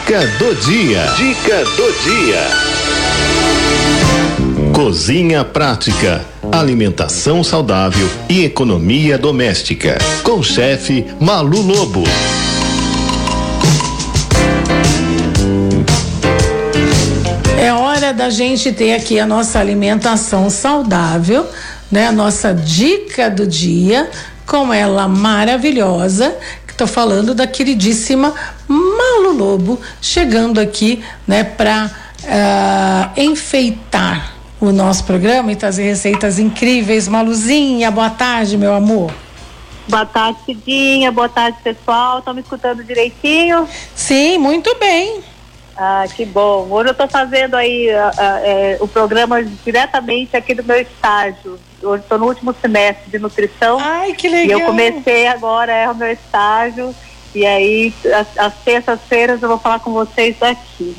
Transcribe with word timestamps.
Dica 0.00 0.26
do 0.38 0.54
dia. 0.54 1.04
Dica 1.16 1.64
do 1.76 1.92
dia. 2.02 2.40
Cozinha 4.74 5.44
prática, 5.44 6.24
alimentação 6.50 7.44
saudável 7.44 8.08
e 8.28 8.44
economia 8.44 9.18
doméstica. 9.18 9.98
Com 10.22 10.38
o 10.38 10.42
chefe 10.42 11.06
Malu 11.20 11.60
Lobo. 11.60 12.02
É 17.58 17.72
hora 17.72 18.12
da 18.12 18.30
gente 18.30 18.72
ter 18.72 18.94
aqui 18.94 19.20
a 19.20 19.26
nossa 19.26 19.60
alimentação 19.60 20.48
saudável, 20.48 21.46
né? 21.92 22.06
A 22.06 22.12
nossa 22.12 22.54
dica 22.54 23.28
do 23.28 23.46
dia 23.46 24.08
com 24.50 24.74
ela 24.74 25.06
maravilhosa, 25.06 26.34
Estou 26.80 26.88
falando 26.88 27.34
da 27.34 27.46
queridíssima 27.46 28.32
Malu 28.66 29.36
Lobo, 29.36 29.78
chegando 30.00 30.58
aqui, 30.58 31.04
né, 31.28 31.44
para 31.44 31.90
uh, 32.22 32.26
ah, 32.26 33.10
enfeitar 33.18 34.32
o 34.58 34.72
nosso 34.72 35.04
programa 35.04 35.52
e 35.52 35.56
trazer 35.56 35.82
receitas 35.82 36.38
incríveis. 36.38 37.06
Maluzinha, 37.06 37.90
boa 37.90 38.08
tarde, 38.08 38.56
meu 38.56 38.72
amor. 38.72 39.12
Boa 39.86 40.06
tarde, 40.06 40.38
Cidinha. 40.46 41.12
Boa 41.12 41.28
tarde, 41.28 41.58
pessoal. 41.62 42.20
Estão 42.20 42.32
me 42.32 42.40
escutando 42.40 42.82
direitinho? 42.82 43.68
Sim, 43.94 44.38
muito 44.38 44.74
bem. 44.80 45.20
Ah, 45.76 46.04
que 46.14 46.24
bom. 46.24 46.68
Hoje 46.70 46.88
eu 46.88 46.92
estou 46.92 47.08
fazendo 47.08 47.54
aí 47.54 47.88
uh, 47.88 47.98
uh, 47.98 48.80
uh, 48.80 48.84
o 48.84 48.88
programa 48.88 49.42
diretamente 49.42 50.36
aqui 50.36 50.54
do 50.54 50.64
meu 50.64 50.80
estágio 50.80 51.58
hoje 51.82 52.02
estou 52.02 52.18
no 52.18 52.26
último 52.26 52.54
semestre 52.60 53.10
de 53.10 53.18
nutrição. 53.18 53.78
Ai, 53.80 54.12
que 54.12 54.28
legal! 54.28 54.58
E 54.58 54.62
eu 54.62 54.66
comecei 54.66 55.26
agora, 55.26 55.72
é 55.72 55.90
o 55.90 55.94
meu 55.94 56.10
estágio, 56.10 56.94
e 57.34 57.46
aí 57.46 57.92
as 58.38 58.54
terças-feiras 58.64 59.42
eu 59.42 59.48
vou 59.48 59.58
falar 59.58 59.80
com 59.80 59.92
vocês 59.92 60.36
aqui. 60.42 60.96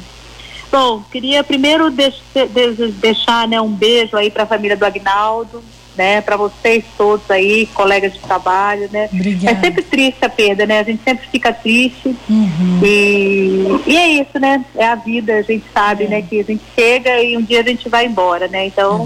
Bom, 0.72 1.04
queria 1.12 1.44
primeiro 1.44 1.92
deix, 1.92 2.16
de, 2.34 2.92
deixar 2.94 3.48
né, 3.48 3.60
um 3.60 3.72
beijo 3.72 4.16
aí 4.16 4.32
para 4.32 4.44
a 4.44 4.48
família 4.48 4.78
do 4.78 4.86
Agnaldo, 4.86 5.62
né, 5.96 6.22
para 6.22 6.38
vocês 6.38 6.84
todos 6.98 7.30
aí, 7.30 7.66
colegas 7.68 8.14
de 8.14 8.20
trabalho, 8.20 8.90
né? 8.92 9.10
Obrigada. 9.12 9.58
É 9.58 9.62
sempre 9.62 9.84
triste 9.84 10.24
a 10.24 10.30
perda, 10.30 10.66
né? 10.66 10.80
A 10.80 10.84
gente 10.84 11.04
sempre 11.04 11.28
fica 11.28 11.52
triste. 11.52 12.16
Uhum. 12.30 12.80
E, 12.84 13.66
e 13.86 13.98
é 13.98 14.08
isso, 14.10 14.40
né? 14.40 14.64
É 14.76 14.86
a 14.86 14.96
vida, 14.96 15.36
a 15.36 15.42
gente 15.42 15.66
sabe, 15.74 16.06
é. 16.06 16.08
né? 16.08 16.22
Que 16.22 16.40
a 16.40 16.44
gente 16.44 16.64
chega 16.76 17.22
e 17.22 17.38
um 17.38 17.42
dia 17.42 17.60
a 17.60 17.64
gente 17.64 17.90
vai 17.90 18.06
embora, 18.06 18.48
né? 18.48 18.66
Então, 18.66 19.06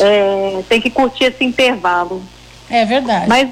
é. 0.00 0.04
É, 0.04 0.62
tem 0.68 0.80
que 0.80 0.90
curtir 0.90 1.24
esse 1.24 1.44
intervalo. 1.44 2.22
É 2.70 2.84
verdade. 2.84 3.28
Mas 3.28 3.50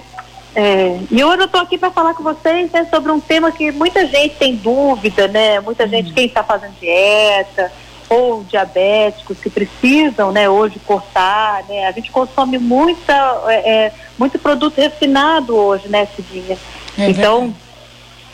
é, 0.55 0.99
e 1.11 1.25
hoje 1.25 1.41
eu 1.41 1.47
estou 1.47 1.61
aqui 1.61 1.79
para 1.79 1.91
falar 1.91 2.13
com 2.15 2.23
vocês 2.23 2.71
né, 2.71 2.87
sobre 2.91 3.11
um 3.11 3.19
tema 3.19 3.51
que 3.51 3.73
muita 3.73 4.07
gente 4.07 4.35
tem 4.37 4.55
dúvida, 4.55 5.27
né? 5.29 5.61
Muita 5.61 5.89
gente, 5.89 6.09
uhum. 6.09 6.15
quem 6.15 6.27
está 6.27 6.43
fazendo 6.43 6.75
dieta, 6.79 7.73
ou 8.13 8.45
diabéticos 8.45 9.39
que 9.39 9.49
precisam, 9.49 10.33
né, 10.33 10.49
hoje 10.49 10.79
cortar, 10.81 11.65
né? 11.69 11.87
A 11.87 11.93
gente 11.93 12.11
consome 12.11 12.59
muita, 12.59 13.13
é, 13.49 13.87
é 13.87 13.93
muito 14.19 14.39
produto 14.39 14.77
refinado 14.77 15.57
hoje, 15.57 15.89
né, 15.89 16.07
Cidinha? 16.07 16.59
É 16.99 17.09
então, 17.09 17.55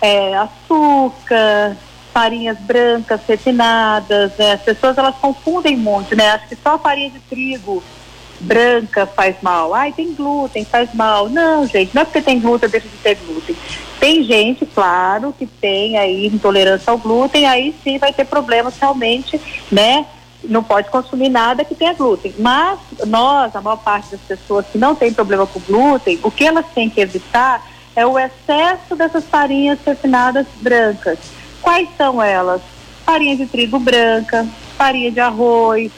é, 0.00 0.34
açúcar, 0.36 1.76
farinhas 2.12 2.58
brancas 2.58 3.20
refinadas, 3.28 4.32
né? 4.36 4.52
As 4.52 4.62
pessoas 4.62 4.98
elas 4.98 5.14
confundem 5.16 5.76
muito, 5.76 6.16
né? 6.16 6.30
Acho 6.30 6.48
que 6.48 6.56
só 6.56 6.74
a 6.74 6.78
farinha 6.78 7.10
de 7.10 7.20
trigo 7.20 7.82
branca 8.40 9.06
faz 9.06 9.36
mal. 9.42 9.74
Ai, 9.74 9.92
tem 9.92 10.14
glúten, 10.14 10.64
faz 10.64 10.92
mal. 10.94 11.28
Não, 11.28 11.66
gente, 11.66 11.94
não 11.94 12.02
é 12.02 12.04
porque 12.04 12.20
tem 12.20 12.40
glúten, 12.40 12.68
deixa 12.68 12.88
de 12.88 12.96
ter 12.96 13.16
glúten. 13.16 13.56
Tem 13.98 14.22
gente, 14.22 14.64
claro, 14.64 15.34
que 15.36 15.46
tem 15.46 15.98
aí 15.98 16.26
intolerância 16.26 16.90
ao 16.90 16.98
glúten, 16.98 17.46
aí 17.46 17.74
sim 17.82 17.98
vai 17.98 18.12
ter 18.12 18.24
problemas 18.24 18.78
realmente, 18.78 19.40
né? 19.70 20.06
Não 20.44 20.62
pode 20.62 20.88
consumir 20.88 21.28
nada 21.28 21.64
que 21.64 21.74
tenha 21.74 21.92
glúten. 21.94 22.32
Mas 22.38 22.78
nós, 23.06 23.54
a 23.56 23.60
maior 23.60 23.78
parte 23.78 24.12
das 24.12 24.20
pessoas 24.20 24.66
que 24.66 24.78
não 24.78 24.94
tem 24.94 25.12
problema 25.12 25.46
com 25.46 25.60
glúten, 25.60 26.18
o 26.22 26.30
que 26.30 26.46
elas 26.46 26.66
têm 26.74 26.88
que 26.88 27.00
evitar 27.00 27.66
é 27.96 28.06
o 28.06 28.16
excesso 28.16 28.94
dessas 28.94 29.24
farinhas 29.24 29.80
refinadas 29.84 30.46
brancas. 30.60 31.18
Quais 31.60 31.88
são 31.96 32.22
elas? 32.22 32.62
Farinha 33.04 33.36
de 33.36 33.46
trigo 33.46 33.80
branca, 33.80 34.46
farinha 34.76 35.10
de 35.10 35.18
arroz, 35.18 35.90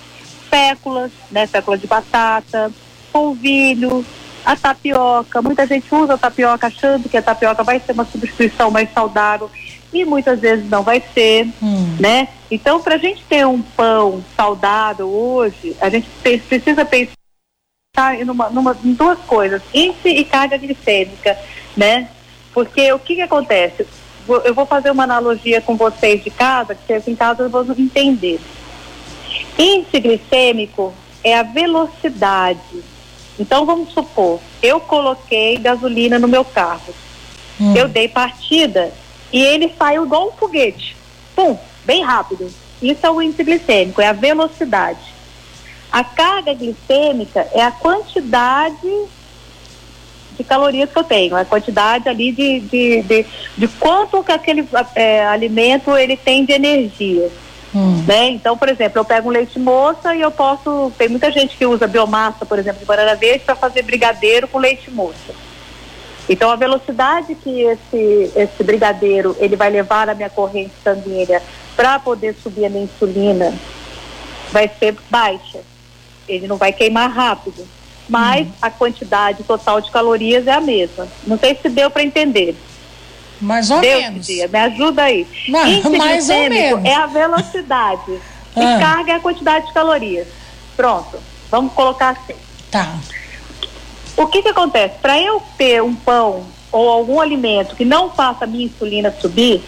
féculas, 0.50 1.12
né, 1.30 1.46
fécula 1.46 1.78
de 1.78 1.86
batata, 1.86 2.70
polvilho, 3.12 4.04
a 4.44 4.56
tapioca. 4.56 5.40
Muita 5.40 5.66
gente 5.66 5.94
usa 5.94 6.14
a 6.14 6.18
tapioca 6.18 6.66
achando 6.66 7.08
que 7.08 7.16
a 7.16 7.22
tapioca 7.22 7.62
vai 7.62 7.80
ser 7.80 7.92
uma 7.92 8.04
substituição 8.04 8.70
mais 8.70 8.92
saudável 8.92 9.50
e 9.92 10.04
muitas 10.04 10.40
vezes 10.40 10.68
não 10.68 10.82
vai 10.82 11.02
ser, 11.14 11.48
hum. 11.62 11.96
né? 11.98 12.28
Então, 12.50 12.80
para 12.80 12.94
a 12.94 12.98
gente 12.98 13.24
ter 13.24 13.46
um 13.46 13.60
pão 13.60 14.24
saudável 14.36 15.08
hoje, 15.08 15.76
a 15.80 15.88
gente 15.88 16.08
precisa 16.22 16.84
pensar 16.84 17.14
em, 18.14 18.24
numa, 18.24 18.48
numa, 18.50 18.76
em 18.84 18.92
duas 18.92 19.18
coisas, 19.20 19.62
índice 19.74 20.08
e 20.08 20.24
carga 20.24 20.56
glicêmica, 20.56 21.36
né? 21.76 22.08
Porque 22.52 22.92
o 22.92 22.98
que, 22.98 23.16
que 23.16 23.22
acontece? 23.22 23.86
Eu 24.44 24.54
vou 24.54 24.66
fazer 24.66 24.90
uma 24.90 25.04
analogia 25.04 25.60
com 25.60 25.76
vocês 25.76 26.22
de 26.22 26.30
casa, 26.30 26.74
que 26.74 26.86
vocês 26.86 27.08
em 27.08 27.16
casa 27.16 27.48
vão 27.48 27.66
entender. 27.76 28.40
Índice 29.58 30.00
glicêmico 30.00 30.92
é 31.22 31.36
a 31.36 31.42
velocidade. 31.42 32.82
Então 33.38 33.64
vamos 33.64 33.92
supor, 33.92 34.40
eu 34.62 34.80
coloquei 34.80 35.56
gasolina 35.56 36.18
no 36.18 36.28
meu 36.28 36.44
carro. 36.44 36.94
Hum. 37.60 37.74
Eu 37.74 37.88
dei 37.88 38.08
partida 38.08 38.92
e 39.32 39.40
ele 39.40 39.72
saiu 39.78 40.04
igual 40.04 40.28
um 40.28 40.32
foguete. 40.32 40.96
Pum, 41.34 41.56
bem 41.84 42.02
rápido. 42.02 42.50
Isso 42.82 43.06
é 43.06 43.10
o 43.10 43.20
índice 43.20 43.44
glicêmico, 43.44 44.00
é 44.00 44.08
a 44.08 44.12
velocidade. 44.12 44.98
A 45.92 46.04
carga 46.04 46.54
glicêmica 46.54 47.48
é 47.52 47.62
a 47.62 47.70
quantidade 47.70 49.08
de 50.36 50.44
calorias 50.44 50.90
que 50.90 50.98
eu 50.98 51.04
tenho, 51.04 51.36
a 51.36 51.44
quantidade 51.44 52.08
ali 52.08 52.32
de, 52.32 52.60
de, 52.60 53.02
de, 53.02 53.26
de 53.58 53.68
quanto 53.68 54.22
que 54.24 54.32
aquele 54.32 54.66
é, 54.94 55.26
alimento 55.26 55.94
ele 55.96 56.16
tem 56.16 56.44
de 56.44 56.52
energia. 56.52 57.30
Hum. 57.75 58.04
Né? 58.06 58.31
Então, 58.31 58.56
por 58.56 58.69
exemplo, 58.69 58.98
eu 58.98 59.04
pego 59.04 59.28
um 59.28 59.32
leite 59.32 59.58
moça 59.58 60.14
e 60.14 60.20
eu 60.20 60.31
posso. 60.31 60.92
Tem 60.98 61.08
muita 61.08 61.31
gente 61.31 61.56
que 61.56 61.64
usa 61.64 61.86
biomassa, 61.86 62.44
por 62.44 62.58
exemplo, 62.58 62.81
de 62.81 62.86
banana 62.86 63.14
verde 63.14 63.44
para 63.44 63.54
fazer 63.54 63.82
brigadeiro 63.82 64.48
com 64.48 64.58
leite 64.58 64.91
moça. 64.91 65.34
Então, 66.28 66.50
a 66.50 66.56
velocidade 66.56 67.34
que 67.34 67.62
esse, 67.62 68.32
esse 68.36 68.62
brigadeiro 68.62 69.36
ele 69.38 69.56
vai 69.56 69.70
levar 69.70 70.06
na 70.06 70.14
minha 70.14 70.30
corrente 70.30 70.72
sanguínea 70.82 71.42
para 71.76 71.98
poder 71.98 72.34
subir 72.42 72.66
a 72.66 72.69
minha 72.69 72.84
insulina 72.84 73.54
vai 74.53 74.70
ser 74.78 74.97
baixa. 75.09 75.60
Ele 76.28 76.47
não 76.47 76.56
vai 76.56 76.72
queimar 76.72 77.10
rápido. 77.10 77.66
Mas 78.09 78.47
hum. 78.47 78.53
a 78.60 78.70
quantidade 78.70 79.44
total 79.44 79.80
de 79.80 79.91
calorias 79.91 80.47
é 80.47 80.53
a 80.53 80.60
mesma. 80.60 81.06
Não 81.25 81.38
sei 81.38 81.54
se 81.54 81.69
deu 81.69 81.91
para 81.91 82.03
entender. 82.03 82.56
Mais 83.40 83.70
ou 83.70 83.80
Deus 83.80 84.02
menos. 84.02 84.26
Dia, 84.26 84.48
me 84.48 84.58
ajuda 84.58 85.02
aí. 85.02 85.26
Índice 85.48 85.88
mais 85.96 86.28
ou 86.28 86.48
menos. 86.48 86.84
é 86.84 86.94
a 86.94 87.06
velocidade. 87.06 88.20
ah. 88.56 88.60
E 88.60 88.80
carga 88.80 89.12
é 89.12 89.14
a 89.16 89.20
quantidade 89.20 89.66
de 89.66 89.72
calorias. 89.72 90.28
Pronto. 90.76 91.18
Vamos 91.50 91.72
colocar 91.72 92.10
assim. 92.10 92.38
Tá. 92.70 92.98
O 94.16 94.26
que 94.26 94.42
que 94.42 94.48
acontece? 94.48 94.94
Para 95.00 95.20
eu 95.20 95.42
ter 95.56 95.82
um 95.82 95.94
pão 95.94 96.46
ou 96.70 96.88
algum 96.88 97.20
alimento 97.20 97.74
que 97.74 97.84
não 97.84 98.10
faça 98.10 98.44
a 98.44 98.46
minha 98.46 98.66
insulina 98.66 99.10
subir, 99.20 99.62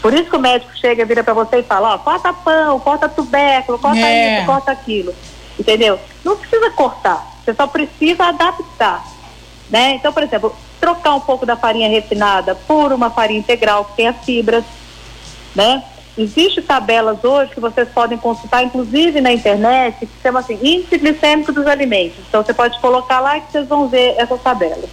por 0.00 0.14
isso 0.14 0.30
que 0.30 0.36
o 0.36 0.40
médico 0.40 0.70
chega, 0.76 1.04
vira 1.04 1.24
para 1.24 1.34
você 1.34 1.58
e 1.58 1.62
fala, 1.62 1.94
ó, 1.94 1.98
corta 1.98 2.32
pão, 2.32 2.78
corta 2.78 3.08
tubérculo, 3.08 3.78
corta 3.78 3.98
é. 3.98 4.38
isso, 4.38 4.46
corta 4.46 4.70
aquilo. 4.70 5.14
Entendeu? 5.58 5.98
Não 6.24 6.36
precisa 6.36 6.70
cortar, 6.70 7.26
você 7.44 7.52
só 7.54 7.66
precisa 7.66 8.26
adaptar. 8.26 9.04
Né? 9.68 9.94
Então, 9.94 10.12
por 10.12 10.22
exemplo, 10.22 10.54
trocar 10.80 11.14
um 11.14 11.20
pouco 11.20 11.46
da 11.46 11.56
farinha 11.56 11.88
refinada 11.88 12.54
por 12.54 12.92
uma 12.92 13.10
farinha 13.10 13.40
integral 13.40 13.84
que 13.84 13.96
tenha 13.96 14.12
fibras, 14.12 14.64
né? 15.54 15.82
Existem 16.18 16.62
tabelas 16.62 17.22
hoje 17.22 17.52
que 17.52 17.60
vocês 17.60 17.88
podem 17.90 18.16
consultar, 18.16 18.64
inclusive 18.64 19.20
na 19.20 19.32
internet, 19.32 19.98
que 19.98 20.06
se 20.06 20.22
chama 20.22 20.40
assim, 20.40 20.58
índice 20.62 20.96
glicêmico 20.96 21.52
dos 21.52 21.66
alimentos. 21.66 22.18
Então 22.26 22.42
você 22.42 22.54
pode 22.54 22.80
colocar 22.80 23.20
lá 23.20 23.38
que 23.38 23.52
vocês 23.52 23.68
vão 23.68 23.86
ver 23.86 24.14
essas 24.16 24.40
tabelas. 24.40 24.88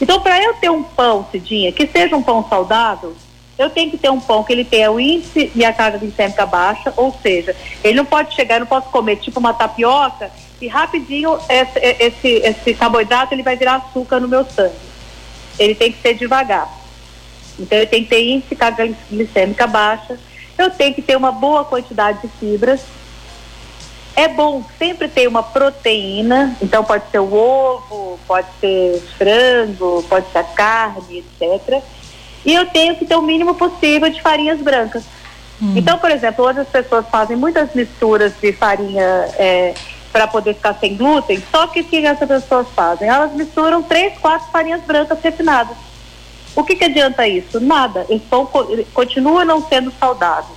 Então, 0.00 0.20
para 0.20 0.42
eu 0.42 0.54
ter 0.54 0.70
um 0.70 0.82
pão, 0.82 1.24
Cidinha, 1.30 1.70
que 1.70 1.86
seja 1.86 2.16
um 2.16 2.22
pão 2.22 2.44
saudável, 2.48 3.14
eu 3.56 3.70
tenho 3.70 3.90
que 3.90 3.96
ter 3.96 4.10
um 4.10 4.20
pão 4.20 4.42
que 4.42 4.52
ele 4.52 4.64
tenha 4.64 4.90
o 4.90 4.98
índice 4.98 5.52
e 5.54 5.64
a 5.64 5.72
carga 5.72 5.98
glicêmica 5.98 6.44
baixa, 6.44 6.92
ou 6.96 7.14
seja, 7.22 7.54
ele 7.82 7.96
não 7.96 8.04
pode 8.04 8.34
chegar, 8.34 8.56
eu 8.56 8.60
não 8.60 8.66
posso 8.66 8.88
comer 8.90 9.16
tipo 9.16 9.38
uma 9.38 9.54
tapioca 9.54 10.30
e 10.60 10.66
rapidinho 10.66 11.38
esse, 11.48 11.78
esse, 11.78 12.28
esse 12.28 12.74
carboidrato 12.74 13.32
ele 13.32 13.42
vai 13.42 13.56
virar 13.56 13.76
açúcar 13.76 14.20
no 14.20 14.28
meu 14.28 14.44
sangue 14.44 14.74
ele 15.58 15.74
tem 15.74 15.92
que 15.92 16.00
ser 16.00 16.14
devagar. 16.14 16.68
Então, 17.58 17.78
ele 17.78 17.86
tem 17.86 18.02
que 18.04 18.10
ter 18.10 18.22
índice 18.22 18.50
de 18.50 18.56
carga 18.56 18.88
glicêmica 19.10 19.66
baixa, 19.66 20.18
eu 20.58 20.70
tenho 20.70 20.94
que 20.94 21.02
ter 21.02 21.16
uma 21.16 21.32
boa 21.32 21.64
quantidade 21.64 22.20
de 22.22 22.28
fibras. 22.28 22.80
É 24.14 24.28
bom 24.28 24.64
sempre 24.78 25.08
ter 25.08 25.28
uma 25.28 25.42
proteína, 25.42 26.56
então 26.62 26.82
pode 26.82 27.10
ser 27.10 27.18
o 27.18 27.34
ovo, 27.34 28.18
pode 28.26 28.46
ser 28.60 29.02
frango, 29.18 30.02
pode 30.08 30.32
ser 30.32 30.38
a 30.38 30.44
carne, 30.44 31.18
etc. 31.18 31.82
E 32.44 32.54
eu 32.54 32.64
tenho 32.66 32.96
que 32.96 33.04
ter 33.04 33.16
o 33.16 33.20
mínimo 33.20 33.54
possível 33.54 34.08
de 34.08 34.22
farinhas 34.22 34.58
brancas. 34.60 35.04
Hum. 35.60 35.74
Então, 35.76 35.98
por 35.98 36.10
exemplo, 36.10 36.46
hoje 36.46 36.60
as 36.60 36.68
pessoas 36.68 37.04
fazem 37.10 37.36
muitas 37.36 37.74
misturas 37.74 38.32
de 38.40 38.52
farinha 38.52 39.28
é, 39.36 39.74
para 40.16 40.26
poder 40.26 40.54
ficar 40.54 40.72
sem 40.80 40.96
glúten, 40.96 41.42
só 41.50 41.66
que 41.66 41.82
o 41.82 41.84
que 41.84 41.98
essas 41.98 42.26
pessoas 42.26 42.66
fazem? 42.74 43.06
Elas 43.06 43.34
misturam 43.34 43.82
três, 43.82 44.16
quatro 44.16 44.50
farinhas 44.50 44.80
brancas 44.80 45.20
refinadas. 45.22 45.76
O 46.54 46.64
que, 46.64 46.74
que 46.74 46.84
adianta 46.84 47.28
isso? 47.28 47.60
Nada. 47.60 48.06
Esse 48.08 48.24
pão 48.24 48.48
continua 48.94 49.44
não 49.44 49.62
sendo 49.68 49.92
saudável. 50.00 50.56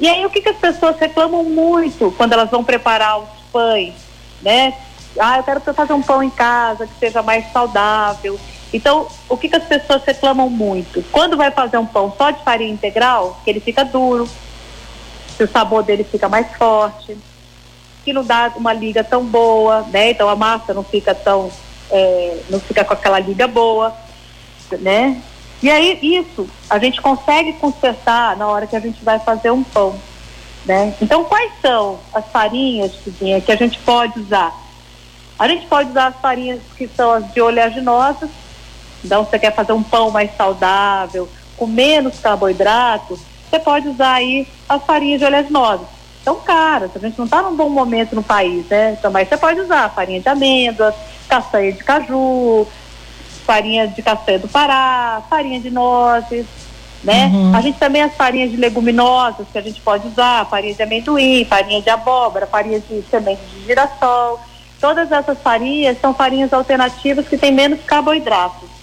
E 0.00 0.08
aí 0.08 0.26
o 0.26 0.30
que, 0.30 0.40
que 0.40 0.48
as 0.48 0.56
pessoas 0.56 0.98
reclamam 0.98 1.44
muito 1.44 2.12
quando 2.16 2.32
elas 2.32 2.50
vão 2.50 2.64
preparar 2.64 3.20
os 3.20 3.28
pães, 3.52 3.94
né? 4.42 4.74
Ah, 5.16 5.36
eu 5.36 5.44
quero 5.44 5.60
fazer 5.60 5.92
um 5.92 6.02
pão 6.02 6.20
em 6.20 6.30
casa 6.30 6.88
que 6.88 6.98
seja 6.98 7.22
mais 7.22 7.52
saudável. 7.52 8.36
Então, 8.72 9.06
o 9.28 9.36
que, 9.36 9.48
que 9.48 9.54
as 9.54 9.62
pessoas 9.64 10.02
reclamam 10.04 10.50
muito? 10.50 11.04
Quando 11.12 11.36
vai 11.36 11.52
fazer 11.52 11.78
um 11.78 11.86
pão 11.86 12.12
só 12.18 12.32
de 12.32 12.42
farinha 12.42 12.72
integral, 12.72 13.40
que 13.44 13.50
ele 13.50 13.60
fica 13.60 13.84
duro, 13.84 14.28
que 15.36 15.44
o 15.44 15.48
sabor 15.48 15.84
dele 15.84 16.02
fica 16.02 16.28
mais 16.28 16.50
forte, 16.56 17.16
que 18.04 18.12
não 18.12 18.24
dá 18.24 18.52
uma 18.56 18.72
liga 18.72 19.02
tão 19.02 19.24
boa, 19.24 19.82
né? 19.92 20.10
Então 20.10 20.28
a 20.28 20.36
massa 20.36 20.74
não 20.74 20.84
fica 20.84 21.14
tão, 21.14 21.50
é, 21.90 22.38
não 22.50 22.60
fica 22.60 22.84
com 22.84 22.92
aquela 22.92 23.18
liga 23.18 23.48
boa, 23.48 23.94
né? 24.80 25.20
E 25.62 25.70
aí 25.70 25.98
isso 26.02 26.46
a 26.68 26.78
gente 26.78 27.00
consegue 27.00 27.54
consertar 27.54 28.36
na 28.36 28.46
hora 28.46 28.66
que 28.66 28.76
a 28.76 28.80
gente 28.80 29.02
vai 29.04 29.18
fazer 29.18 29.50
um 29.50 29.62
pão, 29.62 29.98
né? 30.64 30.94
Então 31.00 31.24
quais 31.24 31.52
são 31.62 31.98
as 32.12 32.26
farinhas 32.26 32.92
que 33.44 33.52
a 33.52 33.56
gente 33.56 33.78
pode 33.78 34.20
usar? 34.20 34.52
A 35.38 35.48
gente 35.48 35.66
pode 35.66 35.90
usar 35.90 36.08
as 36.08 36.16
farinhas 36.16 36.60
que 36.76 36.86
são 36.86 37.10
as 37.10 37.32
de 37.32 37.40
oleaginosas, 37.40 38.30
então, 39.04 39.22
você 39.22 39.38
quer 39.38 39.54
fazer 39.54 39.72
um 39.72 39.82
pão 39.82 40.10
mais 40.10 40.34
saudável, 40.34 41.28
com 41.56 41.66
menos 41.66 42.18
carboidrato, 42.18 43.20
você 43.48 43.58
pode 43.58 43.86
usar 43.88 44.14
aí 44.14 44.48
as 44.66 44.82
farinhas 44.84 45.20
de 45.20 45.26
oleaginosas. 45.26 45.86
São 46.24 46.36
caras, 46.36 46.90
a 46.94 46.98
gente 46.98 47.18
não 47.18 47.26
está 47.26 47.42
num 47.42 47.54
bom 47.54 47.68
momento 47.68 48.14
no 48.14 48.22
país, 48.22 48.66
né? 48.66 48.96
Então, 48.98 49.10
mas 49.10 49.28
você 49.28 49.36
pode 49.36 49.60
usar 49.60 49.90
farinha 49.90 50.20
de 50.20 50.28
amêndoas, 50.28 50.94
castanha 51.28 51.72
de 51.72 51.84
caju, 51.84 52.66
farinha 53.44 53.86
de 53.86 54.02
castanha 54.02 54.38
do 54.38 54.48
Pará, 54.48 55.22
farinha 55.28 55.60
de 55.60 55.70
nozes, 55.70 56.46
né? 57.02 57.26
Uhum. 57.26 57.54
A 57.54 57.60
gente 57.60 57.78
também 57.78 58.02
as 58.02 58.14
farinhas 58.14 58.50
de 58.50 58.56
leguminosas 58.56 59.46
que 59.52 59.58
a 59.58 59.62
gente 59.62 59.80
pode 59.82 60.08
usar, 60.08 60.46
farinha 60.46 60.74
de 60.74 60.82
amendoim, 60.82 61.44
farinha 61.44 61.82
de 61.82 61.90
abóbora, 61.90 62.46
farinha 62.46 62.80
de 62.80 63.04
semente 63.10 63.42
de 63.52 63.66
girassol. 63.66 64.40
Todas 64.80 65.12
essas 65.12 65.38
farinhas 65.38 66.00
são 66.00 66.14
farinhas 66.14 66.52
alternativas 66.52 67.28
que 67.28 67.36
têm 67.36 67.52
menos 67.52 67.80
carboidratos 67.84 68.74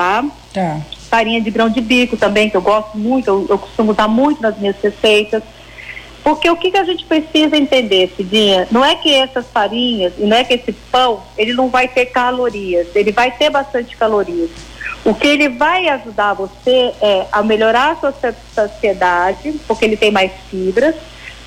tá? 0.00 0.24
Tá. 0.52 0.80
Farinha 1.10 1.40
de 1.40 1.50
grão 1.50 1.68
de 1.68 1.80
bico 1.80 2.16
também, 2.16 2.48
que 2.48 2.56
eu 2.56 2.62
gosto 2.62 2.96
muito, 2.96 3.28
eu, 3.28 3.46
eu 3.50 3.58
costumo 3.58 3.92
usar 3.92 4.08
muito 4.08 4.40
nas 4.40 4.56
minhas 4.56 4.76
receitas. 4.82 5.42
Porque 6.22 6.50
o 6.50 6.56
que, 6.56 6.70
que 6.70 6.76
a 6.76 6.84
gente 6.84 7.04
precisa 7.04 7.56
entender, 7.56 8.12
Cidinha? 8.16 8.68
Não 8.70 8.84
é 8.84 8.94
que 8.94 9.12
essas 9.14 9.46
farinhas, 9.46 10.12
não 10.18 10.36
é 10.36 10.44
que 10.44 10.54
esse 10.54 10.72
pão, 10.72 11.22
ele 11.36 11.54
não 11.54 11.68
vai 11.68 11.88
ter 11.88 12.06
calorias, 12.06 12.88
ele 12.94 13.10
vai 13.10 13.30
ter 13.30 13.50
bastante 13.50 13.96
calorias. 13.96 14.50
O 15.04 15.14
que 15.14 15.26
ele 15.26 15.48
vai 15.48 15.88
ajudar 15.88 16.34
você 16.34 16.92
é 17.00 17.26
a 17.32 17.42
melhorar 17.42 17.92
a 17.92 17.96
sua 17.96 18.34
saciedade, 18.54 19.54
porque 19.66 19.84
ele 19.84 19.96
tem 19.96 20.10
mais 20.10 20.30
fibras, 20.50 20.94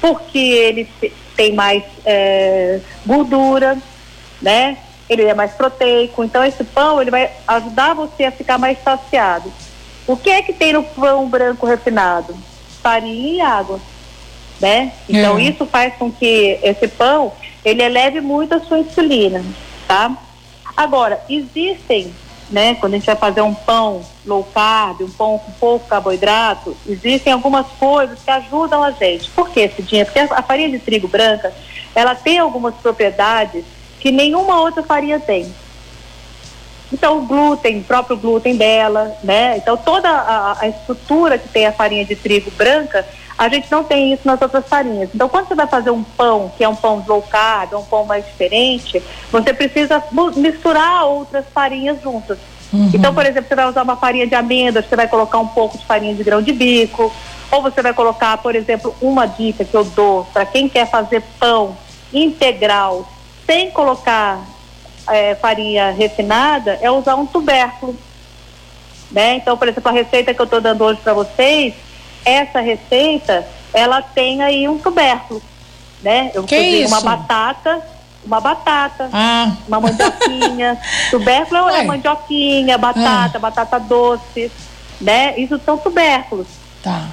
porque 0.02 0.40
ele 0.40 0.90
tem 1.36 1.54
mais 1.54 1.84
é, 2.04 2.80
gordura, 3.06 3.78
né? 4.42 4.78
ele 5.10 5.24
é 5.24 5.34
mais 5.34 5.52
proteico. 5.54 6.24
Então 6.24 6.44
esse 6.44 6.64
pão 6.64 7.02
ele 7.02 7.12
vai 7.12 7.32
ajudar 7.48 7.94
você 7.94 8.26
a 8.26 8.32
ficar 8.32 8.58
mais 8.58 8.78
saciado. 8.84 9.52
O 10.06 10.18
que 10.18 10.30
é 10.30 10.42
que 10.42 10.54
tem 10.54 10.74
no 10.74 10.84
pão 10.84 11.28
branco 11.28 11.66
refinado? 11.66 12.36
Farinha 12.82 13.36
e 13.36 13.42
água, 13.42 13.80
né? 14.60 14.94
Então 15.08 15.38
é. 15.38 15.44
isso 15.44 15.66
faz 15.66 15.94
com 15.96 16.12
que 16.12 16.60
esse 16.62 16.88
pão 16.88 17.34
ele 17.64 17.82
eleve 17.82 18.22
muito 18.22 18.56
a 18.56 18.60
sua 18.60 18.80
insulina, 18.80 19.44
tá? 19.88 20.16
Agora 20.76 21.22
existem, 21.30 22.14
né? 22.50 22.76
Quando 22.76 22.94
a 22.94 22.98
gente 22.98 23.06
vai 23.06 23.16
fazer 23.16 23.42
um 23.42 23.54
pão 23.54 24.02
low 24.26 24.44
carb, 24.54 25.02
um 25.02 25.10
pão 25.10 25.38
com 25.38 25.52
pouco 25.54 25.88
carboidrato, 25.88 26.76
existem 26.88 27.34
algumas 27.34 27.68
coisas 27.80 28.20
que 28.24 28.32
ajudam 28.32 28.84
a 28.84 28.92
gente. 28.92 29.30
Por 29.32 29.50
que, 29.50 29.68
Cidinha? 29.70 30.06
Porque 30.06 30.20
a 30.20 30.42
farinha 30.42 30.70
de 30.70 30.80
trigo 30.80 31.08
branca 31.08 31.54
ela 31.96 32.16
tem 32.16 32.40
algumas 32.40 32.74
propriedades 32.76 33.64
que 34.00 34.12
nenhuma 34.12 34.60
outra 34.60 34.84
farinha 34.84 35.20
tem. 35.20 35.54
Então, 36.92 37.20
o 37.20 37.26
glúten, 37.26 37.80
o 37.80 37.84
próprio 37.84 38.16
glúten 38.16 38.56
dela, 38.56 39.18
né? 39.24 39.58
Então, 39.58 39.76
toda 39.76 40.10
a, 40.10 40.60
a, 40.62 40.68
estrutura 40.68 41.40
que 41.40 41.50
tem 41.50 41.66
a 41.66 41.72
farinha 41.72 42.06
de 42.06 42.16
trigo 42.16 42.52
branca, 42.52 43.04
a 43.38 43.50
gente 43.50 43.72
não 43.72 43.84
tem 43.84 44.14
isso 44.14 44.22
nas 44.26 44.42
outras 44.42 44.68
farinhas. 44.68 45.10
Então, 45.14 45.28
quando 45.28 45.48
você 45.48 45.56
vai 45.56 45.68
fazer 45.68 45.90
um 45.90 46.04
pão, 46.04 46.52
que 46.56 46.64
é 46.64 46.70
um 46.70 46.76
pão 46.76 47.04
low 47.08 47.22
carb, 47.22 47.74
um 47.74 47.84
pão 47.84 48.06
mais 48.06 48.26
diferente, 48.26 49.02
você 49.32 49.54
precisa 49.54 50.04
misturar 50.36 51.06
outras 51.06 51.46
farinhas 51.54 52.02
juntas. 52.02 52.38
Uhum. 52.72 52.92
Então, 52.94 53.14
por 53.14 53.26
exemplo, 53.26 53.48
você 53.48 53.56
vai 53.56 53.70
usar 53.70 53.84
uma 53.84 53.96
farinha 53.96 54.28
de 54.28 54.36
amêndoas, 54.36 54.86
você 54.86 54.96
vai 54.96 55.08
colocar 55.08 55.40
um 55.40 55.48
pouco 55.48 55.78
de 55.78 55.86
farinha 55.86 56.14
de 56.14 56.24
grão 56.24 56.42
de 56.42 56.52
bico, 56.52 57.12
ou 57.52 57.62
você 57.62 57.82
vai 57.82 57.94
colocar, 57.94 58.38
por 58.38 58.56
exemplo, 58.56 58.96
uma 59.02 59.28
dica 59.28 59.64
que 59.64 59.76
eu 59.76 59.84
dou 59.84 60.26
para 60.34 60.46
quem 60.46 60.68
quer 60.68 60.90
fazer 60.90 61.22
pão 61.40 61.78
integral 62.12 63.08
sem 63.46 63.70
colocar 63.72 64.40
é, 65.08 65.36
farinha 65.36 65.92
refinada, 65.92 66.80
é 66.82 66.90
usar 66.90 67.16
um 67.16 67.26
tubérculo. 67.26 67.96
Né? 69.12 69.36
Então, 69.36 69.56
por 69.56 69.68
exemplo, 69.68 69.90
a 69.90 69.94
receita 69.94 70.34
que 70.34 70.42
eu 70.42 70.46
estou 70.46 70.60
dando 70.60 70.84
hoje 70.84 71.00
para 71.02 71.14
vocês, 71.14 71.76
essa 72.26 72.60
receita, 72.60 73.48
ela 73.74 74.02
tem 74.02 74.42
aí 74.42 74.68
um 74.68 74.78
tubérculo. 74.78 75.42
Né? 76.02 76.32
Eu 76.34 76.44
que 76.44 76.58
isso? 76.58 76.94
uma 76.94 77.02
batata, 77.02 77.82
uma 78.26 78.40
batata, 78.40 79.10
ah. 79.12 79.52
uma 79.68 79.80
mandioquinha. 79.80 80.78
tubérculo 81.10 81.70
é 81.70 81.84
mandioquinha, 81.84 82.78
batata, 82.78 83.38
ah. 83.38 83.40
batata 83.40 83.80
doce, 83.80 84.52
né? 85.00 85.34
Isso 85.38 85.60
são 85.66 85.78
tubérculos. 85.78 86.48
Tá. 86.82 87.08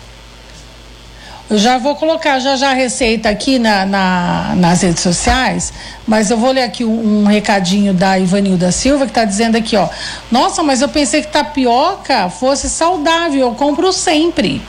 Eu 1.51 1.59
já 1.59 1.79
vou 1.79 1.97
colocar 1.97 2.39
já 2.39 2.55
já 2.55 2.71
a 2.71 2.75
receita 2.75 3.29
aqui 3.29 3.59
na, 3.59 3.85
na, 3.85 4.55
nas 4.57 4.83
redes 4.83 5.03
sociais, 5.03 5.73
mas 6.07 6.31
eu 6.31 6.37
vou 6.37 6.53
ler 6.53 6.63
aqui 6.63 6.85
um, 6.85 7.23
um 7.23 7.27
recadinho 7.27 7.93
da 7.93 8.17
Ivanilda 8.17 8.71
Silva 8.71 9.05
que 9.05 9.11
está 9.11 9.25
dizendo 9.25 9.57
aqui, 9.57 9.77
ó. 9.77 9.89
Nossa, 10.31 10.63
mas 10.63 10.81
eu 10.81 10.89
pensei 10.89 11.23
que 11.23 11.27
tapioca 11.27 12.31
fosse 12.31 12.71
saudável, 12.71 13.41
eu 13.41 13.55
compro 13.55 13.93
sempre. 13.93 14.63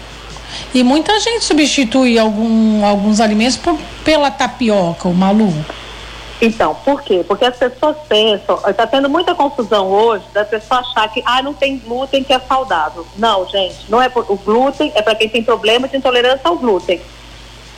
E 0.73 0.83
muita 0.83 1.19
gente 1.19 1.43
substitui 1.43 2.17
algum, 2.17 2.85
alguns 2.85 3.19
alimentos 3.19 3.57
por, 3.57 3.77
pela 4.05 4.31
tapioca, 4.31 5.07
o 5.07 5.13
malu. 5.13 5.53
Então, 6.41 6.73
por 6.73 7.03
quê? 7.03 7.23
Porque 7.27 7.45
as 7.45 7.55
pessoas 7.55 7.95
pensam, 8.09 8.59
está 8.67 8.87
tendo 8.87 9.07
muita 9.07 9.35
confusão 9.35 9.87
hoje 9.87 10.25
da 10.33 10.43
pessoa 10.43 10.79
achar 10.79 11.07
que 11.09 11.21
ah, 11.23 11.43
não 11.43 11.53
tem 11.53 11.77
glúten 11.77 12.23
que 12.23 12.33
é 12.33 12.39
saudável. 12.39 13.05
Não, 13.15 13.47
gente, 13.47 13.85
não 13.89 14.01
é 14.01 14.09
por, 14.09 14.25
o 14.27 14.35
glúten 14.37 14.91
é 14.95 15.03
para 15.03 15.13
quem 15.13 15.29
tem 15.29 15.43
problema 15.43 15.87
de 15.87 15.97
intolerância 15.97 16.41
ao 16.45 16.55
glúten. 16.55 16.99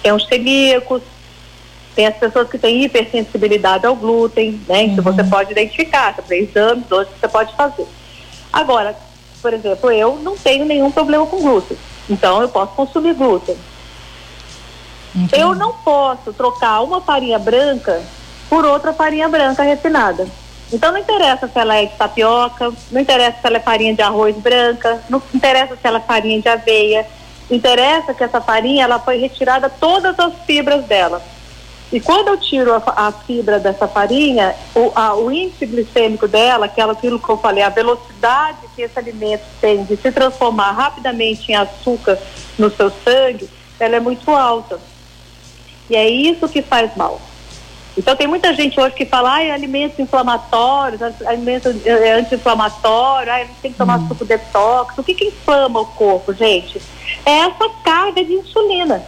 Tem 0.02 0.14
os 0.14 0.26
celíacos, 0.28 1.02
tem 1.94 2.08
as 2.08 2.16
pessoas 2.16 2.50
que 2.50 2.58
têm 2.58 2.84
hipersensibilidade 2.84 3.86
ao 3.86 3.96
glúten, 3.96 4.62
né? 4.68 4.84
Uhum. 4.84 5.02
você 5.02 5.24
pode 5.26 5.52
identificar, 5.52 6.14
para 6.14 6.36
exames 6.38 6.90
hoje 6.90 7.10
você 7.20 7.28
pode 7.28 7.54
fazer. 7.56 7.86
Agora, 8.52 8.96
por 9.42 9.54
exemplo, 9.54 9.92
eu 9.92 10.16
não 10.24 10.38
tenho 10.38 10.64
nenhum 10.64 10.90
problema 10.90 11.26
com 11.26 11.42
glúten, 11.42 11.78
então 12.10 12.42
eu 12.42 12.50
posso 12.50 12.74
consumir 12.74 13.14
glúten. 13.14 13.56
Uhum. 15.16 15.28
Eu 15.32 15.56
não 15.56 15.74
posso 15.74 16.34
trocar 16.34 16.82
uma 16.82 17.02
farinha 17.02 17.38
branca 17.38 18.02
por 18.50 18.66
outra 18.66 18.94
farinha 18.94 19.30
branca 19.30 19.64
refinada. 19.64 20.28
Então 20.72 20.92
não 20.92 21.00
interessa 21.00 21.48
se 21.48 21.60
ela 21.60 21.76
é 21.76 21.86
de 21.86 21.96
tapioca, 21.96 22.74
não 22.92 23.00
interessa 23.00 23.38
se 23.40 23.48
ela 23.48 23.58
é 23.58 23.60
farinha 23.60 23.94
de 23.94 24.02
arroz 24.02 24.36
branca, 24.38 25.04
não 25.08 25.22
interessa 25.34 25.76
se 25.76 25.88
ela 25.88 26.00
é 26.00 26.02
farinha 26.02 26.42
de 26.42 26.50
aveia. 26.50 27.06
Interessa 27.52 28.14
que 28.14 28.24
essa 28.24 28.42
farinha 28.42 28.84
ela 28.84 29.00
foi 29.00 29.18
retirada 29.18 29.70
todas 29.70 30.18
as 30.20 30.34
fibras 30.46 30.84
dela. 30.86 31.22
E 31.94 32.00
quando 32.00 32.30
eu 32.30 32.38
tiro 32.38 32.74
a, 32.74 32.82
a 33.08 33.12
fibra 33.12 33.60
dessa 33.60 33.88
farinha, 33.88 34.56
o, 34.74 34.92
a, 34.96 35.14
o, 35.14 35.32
índice 35.32 35.68
glicêmico 35.68 36.28
dela, 36.28 36.66
aquela, 36.66 36.94
aquilo 36.94 37.20
que 37.20 37.30
eu 37.30 37.38
falei, 37.38 37.62
a 37.62 37.70
velocidade 37.70 38.58
que 38.76 38.82
esse 38.82 38.98
alimento 38.98 39.44
tem 39.62 39.84
de 39.84 39.96
se 39.96 40.12
transformar 40.12 40.72
rapidamente 40.72 41.52
em 41.52 41.56
açúcar 41.56 42.18
no 42.58 42.72
seu 42.72 42.90
sangue, 42.90 43.48
ela 43.80 43.96
é 43.96 44.00
muito 44.00 44.32
alta. 44.32 44.80
E 45.88 45.96
é 45.96 46.10
isso 46.10 46.50
que 46.50 46.64
faz 46.64 46.96
mal. 46.96 47.22
Então 47.96 48.16
tem 48.16 48.26
muita 48.26 48.56
gente 48.56 48.80
hoje 48.80 48.96
que 48.96 49.06
fala, 49.06 49.30
ah, 49.30 49.54
alimentos 49.54 50.00
inflamatórios, 50.00 51.00
alimentos 51.28 51.86
é, 51.86 52.14
anti-inflamatórios, 52.14 53.32
ah, 53.32 53.48
tem 53.62 53.72
que 53.72 53.78
tomar 53.78 54.00
hum. 54.00 54.08
suco 54.08 54.26
detox. 54.26 54.98
O 54.98 55.04
que, 55.04 55.14
que 55.14 55.26
inflama 55.26 55.82
o 55.82 55.86
corpo, 55.86 56.34
gente? 56.34 56.82
É 57.24 57.32
essa 57.42 57.70
carga 57.84 58.26
de 58.26 58.34
insulina. 58.34 59.04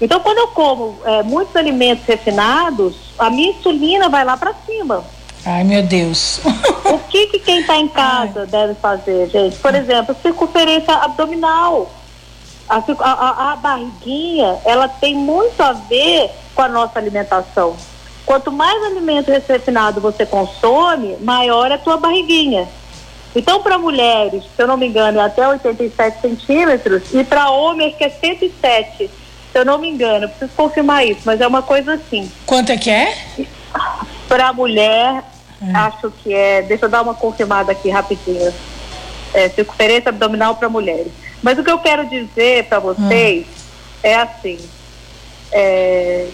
Então 0.00 0.20
quando 0.20 0.38
eu 0.38 0.48
como 0.48 0.98
é, 1.04 1.22
muitos 1.22 1.54
alimentos 1.56 2.04
refinados, 2.04 2.94
a 3.18 3.30
minha 3.30 3.50
insulina 3.50 4.08
vai 4.08 4.24
lá 4.24 4.36
para 4.36 4.54
cima. 4.66 5.04
Ai, 5.44 5.64
meu 5.64 5.82
Deus. 5.82 6.40
o 6.84 6.98
que, 7.08 7.26
que 7.28 7.38
quem 7.38 7.60
está 7.60 7.76
em 7.76 7.88
casa 7.88 8.40
Ai. 8.40 8.46
deve 8.46 8.74
fazer, 8.74 9.28
gente? 9.30 9.56
Por 9.56 9.74
exemplo, 9.74 10.14
circunferência 10.22 10.94
abdominal. 10.94 11.90
A, 12.68 12.82
a, 13.00 13.52
a, 13.52 13.56
barriguinha, 13.56 14.58
ela 14.64 14.88
tem 14.88 15.14
muito 15.14 15.58
a 15.62 15.72
ver 15.72 16.30
com 16.54 16.60
a 16.60 16.68
nossa 16.68 16.98
alimentação. 16.98 17.74
Quanto 18.26 18.52
mais 18.52 18.82
alimento 18.84 19.30
refinado 19.30 20.02
você 20.02 20.26
consome, 20.26 21.16
maior 21.22 21.70
é 21.70 21.76
a 21.76 21.78
tua 21.78 21.96
barriguinha. 21.96 22.68
Então, 23.34 23.62
para 23.62 23.78
mulheres, 23.78 24.42
se 24.54 24.62
eu 24.62 24.66
não 24.66 24.76
me 24.76 24.86
engano, 24.86 25.18
é 25.18 25.22
até 25.22 25.48
87 25.48 26.20
centímetros, 26.20 27.14
e 27.14 27.24
para 27.24 27.50
homens, 27.50 27.94
que 27.96 28.04
é 28.04 28.10
107, 28.10 29.10
se 29.52 29.58
eu 29.58 29.64
não 29.64 29.78
me 29.78 29.88
engano, 29.88 30.28
preciso 30.28 30.52
confirmar 30.56 31.06
isso, 31.06 31.22
mas 31.24 31.40
é 31.40 31.46
uma 31.46 31.62
coisa 31.62 31.94
assim. 31.94 32.30
Quanto 32.46 32.70
é 32.70 32.76
que 32.76 32.90
é? 32.90 33.14
Para 34.28 34.52
mulher, 34.52 35.22
é. 35.62 35.76
acho 35.76 36.10
que 36.22 36.32
é. 36.32 36.62
Deixa 36.62 36.84
eu 36.84 36.88
dar 36.88 37.02
uma 37.02 37.14
confirmada 37.14 37.72
aqui 37.72 37.88
rapidinho. 37.88 38.52
É, 39.34 39.48
circunferência 39.48 40.08
abdominal 40.08 40.56
para 40.56 40.68
mulheres. 40.68 41.12
Mas 41.42 41.58
o 41.58 41.64
que 41.64 41.70
eu 41.70 41.78
quero 41.78 42.06
dizer 42.06 42.64
para 42.64 42.78
vocês 42.78 43.46
é 44.02 44.14
assim. 44.14 44.58
É, 45.52 46.28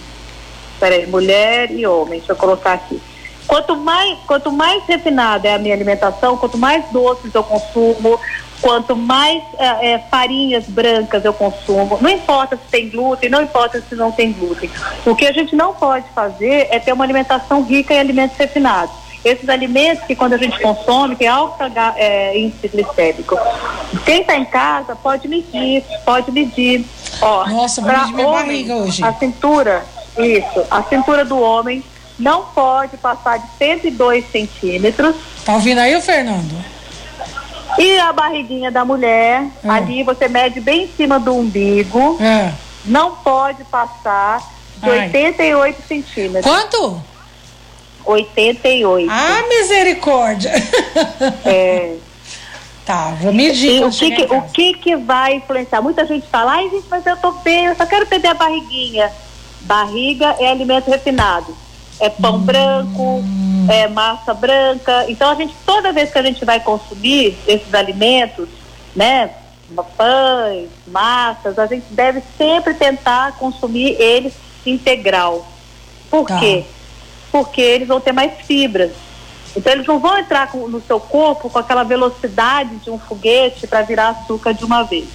peraí, 0.78 1.06
mulher 1.06 1.71
e 1.71 1.87
homem, 1.87 2.18
deixa 2.18 2.33
eu 2.33 2.37
colocar 2.37 2.75
aqui. 2.75 3.00
Quanto 3.47 3.76
mais, 3.76 4.18
quanto 4.26 4.50
mais 4.50 4.85
refinada 4.87 5.49
é 5.49 5.54
a 5.54 5.59
minha 5.59 5.75
alimentação, 5.75 6.37
quanto 6.37 6.56
mais 6.56 6.85
doces 6.90 7.35
eu 7.35 7.44
consumo, 7.44 8.18
quanto 8.64 8.97
mais 8.97 9.42
é, 9.59 9.92
é, 9.92 9.99
farinhas 10.11 10.64
brancas 10.66 11.23
eu 11.23 11.35
consumo, 11.35 11.99
não 12.00 12.09
importa 12.09 12.56
se 12.56 12.62
tem 12.71 12.88
glúten, 12.88 13.28
não 13.28 13.42
importa 13.42 13.85
se 13.87 13.94
não 13.94 14.11
tem 14.11 14.33
glúten. 14.33 14.71
O 15.04 15.14
que 15.14 15.26
a 15.26 15.33
gente 15.33 15.54
não 15.54 15.75
pode 15.75 16.06
fazer 16.14 16.68
é 16.71 16.78
ter 16.78 16.90
uma 16.94 17.04
alimentação 17.04 17.62
rica 17.62 17.92
em 17.92 17.99
alimentos 17.99 18.38
refinados. 18.38 18.94
Esses 19.23 19.50
alimentos 19.50 20.04
que 20.06 20.16
quando 20.16 20.33
a 20.33 20.38
gente 20.38 20.59
consome 20.61 21.14
tem 21.14 21.28
alto 21.28 21.62
é, 21.97 22.38
índice 22.38 22.68
glicêmico. 22.68 23.38
Quem 24.06 24.23
está 24.23 24.35
em 24.35 24.47
casa 24.47 24.97
pode 24.97 25.28
medir, 25.28 25.85
pode 26.02 26.33
medir. 26.33 26.87
Ó, 27.21 27.47
Nossa, 27.47 27.83
vou 27.83 27.90
medir 27.90 28.14
minha 28.14 28.28
homem, 28.28 28.47
barriga 28.47 28.76
hoje. 28.76 29.04
A 29.04 29.12
cintura, 29.12 29.85
isso, 30.16 30.64
a 30.71 30.83
cintura 30.85 31.23
do 31.23 31.38
homem 31.38 31.85
não 32.18 32.47
pode 32.47 32.97
passar 32.97 33.38
de 33.40 33.47
102 33.59 34.30
centímetros. 34.30 35.14
Tá 35.44 35.52
ouvindo 35.52 35.80
aí, 35.80 35.94
o 35.94 36.00
Fernando? 36.00 36.73
E 37.78 37.98
a 37.98 38.12
barriguinha 38.12 38.70
da 38.70 38.84
mulher, 38.84 39.46
é. 39.62 39.68
ali 39.68 40.02
você 40.02 40.28
mede 40.28 40.60
bem 40.60 40.84
em 40.84 40.88
cima 40.88 41.18
do 41.18 41.34
umbigo. 41.34 42.18
É. 42.20 42.52
Não 42.84 43.16
pode 43.16 43.64
passar 43.64 44.40
de 44.76 44.90
Ai. 44.90 45.06
88 45.06 45.82
centímetros. 45.88 46.44
Quanto? 46.44 47.02
88. 48.04 49.10
Ah, 49.10 49.42
misericórdia! 49.48 50.52
É. 51.44 51.96
Tá, 52.84 53.16
vou 53.20 53.32
medir. 53.32 53.82
o 53.82 53.90
que, 53.90 54.10
que 54.10 54.34
o 54.34 54.42
que, 54.42 54.74
que 54.74 54.96
vai 54.96 55.36
influenciar? 55.36 55.80
Muita 55.80 56.06
gente 56.06 56.26
fala, 56.28 56.52
ai 56.52 56.68
gente, 56.68 56.84
mas 56.90 57.06
eu 57.06 57.16
tô 57.16 57.32
bem, 57.32 57.64
eu 57.64 57.74
só 57.74 57.86
quero 57.86 58.06
perder 58.06 58.28
a 58.28 58.34
barriguinha. 58.34 59.10
Barriga 59.62 60.36
é 60.38 60.50
alimento 60.50 60.90
refinado. 60.90 61.56
É 61.98 62.10
pão 62.10 62.36
hum. 62.36 62.40
branco, 62.40 63.24
é 63.68 63.88
massa 63.88 64.35
branca. 64.35 65.06
Então 65.09 65.30
a 65.30 65.35
gente, 65.35 65.54
toda 65.64 65.92
vez 65.92 66.11
que 66.11 66.18
a 66.18 66.23
gente 66.23 66.44
vai 66.44 66.61
consumir 66.61 67.37
esses 67.47 67.73
alimentos, 67.75 68.49
né? 68.94 69.30
Pães, 69.97 70.68
massas, 70.87 71.59
a 71.59 71.66
gente 71.66 71.87
deve 71.90 72.23
sempre 72.37 72.75
tentar 72.75 73.37
consumir 73.38 73.97
eles 74.00 74.35
integral. 74.64 75.47
Por 76.11 76.26
tá. 76.26 76.38
quê? 76.38 76.64
porque 77.35 77.61
eles 77.61 77.88
vão 77.88 78.00
ter 78.00 78.12
mais 78.12 78.33
fibras. 78.47 78.92
Então 79.56 79.73
eles 79.73 79.85
não 79.88 79.99
vão 79.99 80.16
entrar 80.16 80.52
com, 80.52 80.68
no 80.68 80.80
seu 80.80 81.00
corpo 81.00 81.50
com 81.50 81.59
aquela 81.59 81.83
velocidade 81.83 82.76
de 82.76 82.90
um 82.90 82.97
foguete 82.97 83.66
para 83.66 83.83
virar 83.83 84.11
açúcar 84.11 84.54
de 84.54 84.64
uma 84.64 84.85
vez. 84.85 85.09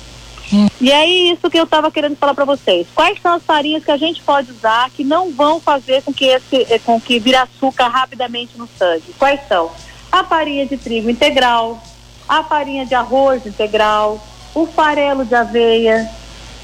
E 0.81 0.91
é 0.91 1.05
isso 1.05 1.49
que 1.49 1.59
eu 1.59 1.65
estava 1.65 1.91
querendo 1.91 2.15
falar 2.15 2.33
para 2.33 2.45
vocês. 2.45 2.87
Quais 2.95 3.21
são 3.21 3.33
as 3.33 3.43
farinhas 3.43 3.83
que 3.83 3.91
a 3.91 3.97
gente 3.97 4.21
pode 4.21 4.51
usar 4.51 4.89
que 4.89 5.03
não 5.03 5.31
vão 5.31 5.59
fazer 5.59 6.01
com 6.03 6.13
que 6.13 6.25
esse, 6.25 6.65
eh, 6.69 6.79
com 6.79 6.99
que 6.99 7.19
vire 7.19 7.35
açúcar 7.35 7.87
rapidamente 7.87 8.57
no 8.57 8.67
sangue? 8.77 9.13
Quais 9.17 9.39
são? 9.47 9.71
A 10.11 10.23
farinha 10.23 10.65
de 10.65 10.77
trigo 10.77 11.09
integral, 11.09 11.81
a 12.27 12.43
farinha 12.43 12.85
de 12.85 12.95
arroz 12.95 13.45
integral, 13.45 14.19
o 14.55 14.65
farelo 14.65 15.23
de 15.25 15.35
aveia, 15.35 16.09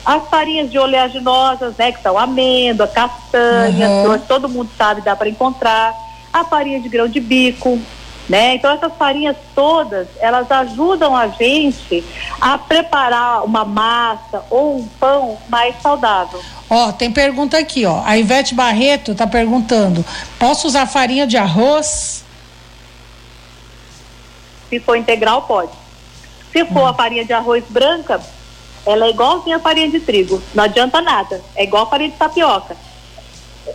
as 0.06 0.27
farinhas 0.30 0.70
de 0.70 0.77
oleaginosas, 0.77 1.75
né, 1.77 1.92
que 1.92 2.01
são 2.01 2.18
amêndoa, 2.18 2.88
castanha, 2.88 3.89
uhum. 3.89 4.20
todo 4.20 4.48
mundo 4.48 4.70
sabe, 4.77 5.01
dá 5.01 5.15
para 5.15 5.30
encontrar. 5.30 5.94
A 6.32 6.44
farinha 6.44 6.80
de 6.80 6.89
grão 6.89 7.08
de 7.08 7.20
bico, 7.20 7.80
né? 8.27 8.55
Então 8.55 8.72
essas 8.72 8.94
farinhas 8.98 9.36
todas, 9.53 10.08
elas 10.20 10.50
ajudam 10.51 11.15
a 11.15 11.27
gente 11.27 12.03
a 12.41 12.58
preparar 12.58 13.44
uma 13.44 13.63
massa 13.63 14.44
ou 14.50 14.77
um 14.77 14.88
pão 15.00 15.38
mais 15.50 15.75
saudável. 15.82 16.41
Ó, 16.70 16.91
tem 16.91 17.12
pergunta 17.12 17.58
aqui, 17.58 17.86
ó. 17.86 18.01
A 18.03 18.17
Ivete 18.17 18.55
Barreto 18.55 19.12
está 19.12 19.27
perguntando: 19.27 20.03
posso 20.39 20.67
usar 20.67 20.86
farinha 20.88 21.27
de 21.27 21.38
arroz? 21.38 22.24
Se 24.70 24.79
for 24.79 24.98
integral, 24.98 25.44
pode. 25.44 25.72
Se 26.51 26.65
for 26.65 26.84
hum. 26.84 26.88
a 26.88 26.94
farinha 26.94 27.24
de 27.24 27.34
arroz 27.34 27.63
branca, 27.70 28.20
ela 28.86 29.05
é 29.05 29.10
igualzinha 29.10 29.58
a 29.58 29.60
farinha 29.60 29.89
de 29.89 30.00
trigo. 30.00 30.41
Não 30.53 30.63
adianta 30.63 31.01
nada. 31.01 31.41
É 31.55 31.63
igual 31.63 31.84
a 31.84 31.88
farinha 31.88 32.10
de 32.10 32.17
tapioca. 32.17 32.75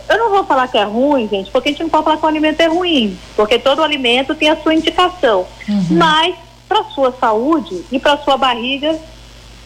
Eu 0.09 0.17
não 0.17 0.29
vou 0.29 0.45
falar 0.45 0.67
que 0.67 0.77
é 0.77 0.83
ruim, 0.83 1.27
gente, 1.27 1.51
porque 1.51 1.69
a 1.69 1.71
gente 1.71 1.83
não 1.83 1.89
pode 1.89 2.05
falar 2.05 2.17
que 2.17 2.25
o 2.25 2.27
alimento 2.27 2.59
é 2.61 2.67
ruim. 2.67 3.17
Porque 3.35 3.59
todo 3.59 3.83
alimento 3.83 4.33
tem 4.35 4.49
a 4.49 4.55
sua 4.55 4.73
indicação. 4.73 5.45
Uhum. 5.67 5.85
Mas, 5.91 6.35
para 6.67 6.83
sua 6.85 7.13
saúde 7.19 7.83
e 7.91 7.99
para 7.99 8.17
sua 8.17 8.37
barriga, 8.37 8.97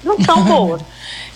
não 0.03 0.19
são 0.21 0.41
boas. 0.45 0.81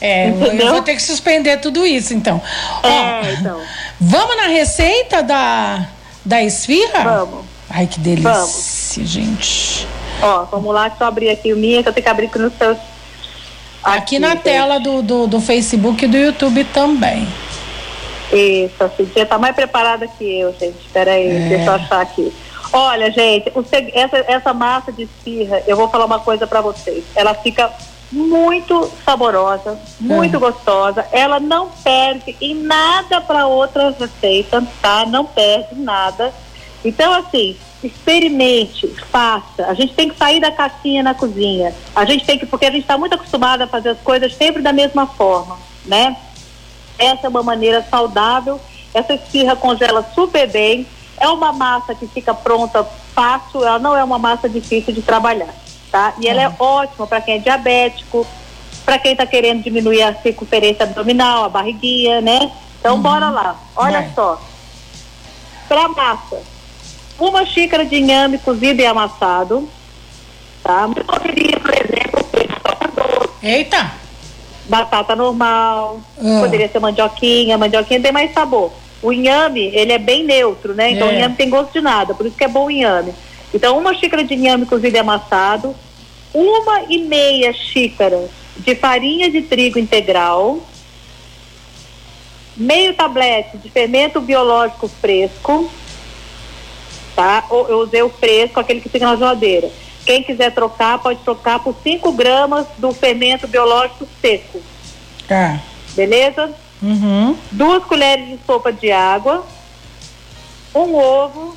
é, 0.01 0.29
Entendeu? 0.29 0.67
eu 0.67 0.74
vou 0.74 0.81
ter 0.81 0.96
que 0.96 1.01
suspender 1.01 1.58
tudo 1.58 1.86
isso, 1.86 2.13
então. 2.13 2.41
É, 2.84 2.88
Ó, 2.88 3.39
então. 3.39 3.62
Vamos 4.00 4.38
na 4.38 4.48
receita 4.48 5.22
da, 5.22 5.88
da 6.25 6.41
esfirra? 6.43 7.03
Vamos. 7.03 7.46
Ai, 7.69 7.86
que 7.86 8.00
delícia, 8.00 8.31
vamos. 8.34 8.96
gente. 8.96 9.88
Ó, 10.22 10.46
vamos 10.46 10.74
lá, 10.74 10.88
deixa 10.88 11.03
eu 11.03 11.08
abrir 11.08 11.29
aqui 11.29 11.53
o 11.53 11.58
minha, 11.58 11.84
que 11.84 11.89
eu 11.89 11.93
tenho 11.93 12.03
que 12.03 12.10
abrir 12.10 12.25
aqui 12.25 12.39
no 12.39 12.51
seu 12.51 12.75
Aqui, 13.81 13.98
aqui 13.98 14.19
na 14.19 14.36
tela 14.36 14.77
do, 14.79 15.01
do, 15.01 15.27
do, 15.27 15.39
Facebook 15.39 16.03
e 16.03 16.08
do 16.08 16.17
YouTube 16.17 16.65
também. 16.65 17.27
Isso, 18.31 18.83
a 18.83 18.89
Cidinha 18.89 19.25
tá 19.25 19.38
mais 19.38 19.55
preparada 19.55 20.07
que 20.07 20.39
eu, 20.39 20.51
gente. 20.53 20.77
Espera 20.79 21.12
aí, 21.12 21.27
é. 21.27 21.50
deixa 21.50 21.65
eu 21.65 21.74
achar 21.74 22.01
aqui. 22.01 22.33
Olha, 22.71 23.09
gente, 23.12 23.51
o, 23.55 23.65
essa, 23.93 24.17
essa 24.27 24.53
massa 24.53 24.91
de 24.91 25.03
esfirra, 25.03 25.63
eu 25.65 25.75
vou 25.75 25.89
falar 25.89 26.05
uma 26.05 26.19
coisa 26.19 26.45
para 26.45 26.62
vocês. 26.62 27.03
Ela 27.15 27.33
fica 27.33 27.71
muito 28.12 28.91
saborosa, 29.03 29.79
muito 30.00 30.36
é. 30.36 30.39
gostosa. 30.39 31.05
Ela 31.12 31.39
não 31.39 31.69
perde 31.83 32.36
em 32.39 32.55
nada 32.55 33.21
para 33.21 33.48
outras 33.48 33.98
receitas, 33.98 34.63
tá? 34.81 35.05
Não 35.05 35.25
perde 35.25 35.75
nada. 35.75 36.33
Então, 36.83 37.13
assim, 37.13 37.57
experimente, 37.83 38.88
faça. 39.12 39.65
A 39.65 39.74
gente 39.74 39.93
tem 39.93 40.09
que 40.09 40.17
sair 40.17 40.39
da 40.39 40.51
caixinha 40.51 41.03
na 41.03 41.13
cozinha. 41.13 41.74
A 41.95 42.05
gente 42.05 42.25
tem 42.25 42.38
que, 42.38 42.45
porque 42.45 42.65
a 42.65 42.71
gente 42.71 42.81
está 42.81 42.98
muito 42.98 43.15
acostumado 43.15 43.63
a 43.63 43.67
fazer 43.67 43.89
as 43.89 44.00
coisas 44.00 44.36
sempre 44.36 44.62
da 44.62 44.74
mesma 44.74 45.07
forma, 45.07 45.57
né? 45.86 46.15
Essa 47.00 47.27
é 47.27 47.29
uma 47.29 47.41
maneira 47.41 47.86
saudável. 47.89 48.60
Essa 48.94 49.13
esfirra 49.13 49.56
congela 49.56 50.06
super 50.13 50.48
bem. 50.48 50.86
É 51.18 51.27
uma 51.29 51.51
massa 51.53 51.96
que 51.96 52.06
fica 52.08 52.34
pronta 52.34 52.84
fácil. 53.15 53.63
Ela 53.63 53.79
não 53.79 53.96
é 53.96 54.03
uma 54.03 54.20
massa 54.20 54.50
difícil 54.50 54.94
de 54.94 55.01
trabalhar, 55.01 55.53
tá? 55.91 56.13
E 56.20 56.27
ela 56.27 56.41
é, 56.41 56.46
é 56.46 56.53
ótima 56.60 57.08
para 57.08 57.22
quem 57.22 57.36
é 57.36 57.39
diabético, 57.39 58.27
para 58.86 59.00
quem 59.00 59.13
está 59.13 59.25
querendo 59.25 59.63
diminuir 59.63 60.01
a 60.01 60.13
circunferência 60.13 60.84
abdominal, 60.84 61.46
a 61.46 61.50
barriguinha, 61.50 62.22
né? 62.22 62.51
Então, 62.79 62.96
uhum. 62.96 63.01
bora 63.01 63.29
lá. 63.29 63.56
Olha 63.75 64.01
Vai. 64.01 64.12
só. 64.13 64.41
Para 65.68 65.88
massa, 65.89 66.41
uma 67.20 67.46
xícara 67.46 67.86
de 67.86 67.98
inhame 67.98 68.38
cozido 68.39 68.82
e 68.82 68.86
amassado, 68.86 69.70
tá? 70.63 70.89
Poderia, 71.06 71.60
por 71.60 71.74
exemplo, 71.74 72.20
doce. 72.96 73.29
Eita! 73.44 74.09
Batata 74.69 75.15
normal, 75.15 75.99
ah. 76.17 76.39
poderia 76.41 76.69
ser 76.69 76.79
mandioquinha, 76.79 77.57
mandioquinha 77.57 77.99
tem 77.99 78.11
mais 78.11 78.31
sabor. 78.31 78.71
O 79.01 79.11
inhame, 79.11 79.71
ele 79.73 79.91
é 79.91 79.97
bem 79.97 80.23
neutro, 80.23 80.75
né? 80.75 80.91
Então 80.91 81.07
é. 81.07 81.11
o 81.11 81.15
inhame 81.15 81.35
tem 81.35 81.49
gosto 81.49 81.73
de 81.73 81.81
nada, 81.81 82.13
por 82.13 82.25
isso 82.25 82.38
que 82.38 82.43
é 82.43 82.47
bom 82.47 82.65
o 82.65 82.71
inhame. 82.71 83.13
Então 83.53 83.77
uma 83.79 83.95
xícara 83.95 84.23
de 84.23 84.35
inhame 84.35 84.67
cozido 84.67 84.95
e 84.95 84.99
amassado, 84.99 85.75
uma 86.33 86.83
e 86.88 86.99
meia 86.99 87.51
xícara 87.51 88.29
de 88.57 88.75
farinha 88.75 89.31
de 89.31 89.41
trigo 89.41 89.79
integral, 89.79 90.59
meio 92.55 92.93
tablete 92.93 93.57
de 93.57 93.69
fermento 93.69 94.21
biológico 94.21 94.88
fresco, 94.88 95.71
tá? 97.15 97.43
Eu 97.49 97.79
usei 97.79 98.03
o 98.03 98.09
fresco, 98.09 98.59
aquele 98.59 98.81
que 98.81 98.89
fica 98.89 99.05
na 99.05 99.15
geladeira. 99.15 99.71
Quem 100.10 100.24
quiser 100.24 100.51
trocar, 100.51 100.98
pode 100.98 101.20
trocar 101.20 101.60
por 101.60 101.75
5 101.84 102.12
gramas 102.13 102.66
do 102.80 102.92
fermento 102.92 103.48
biológico 103.48 104.08
seco. 104.20 104.60
Tá. 105.28 105.60
Beleza? 105.94 106.51
Uhum. 106.82 107.38
Duas 107.51 107.84
colheres 107.84 108.28
de 108.28 108.39
sopa 108.44 108.74
de 108.74 108.92
água, 108.92 109.46
um 110.74 110.96
ovo, 110.96 111.56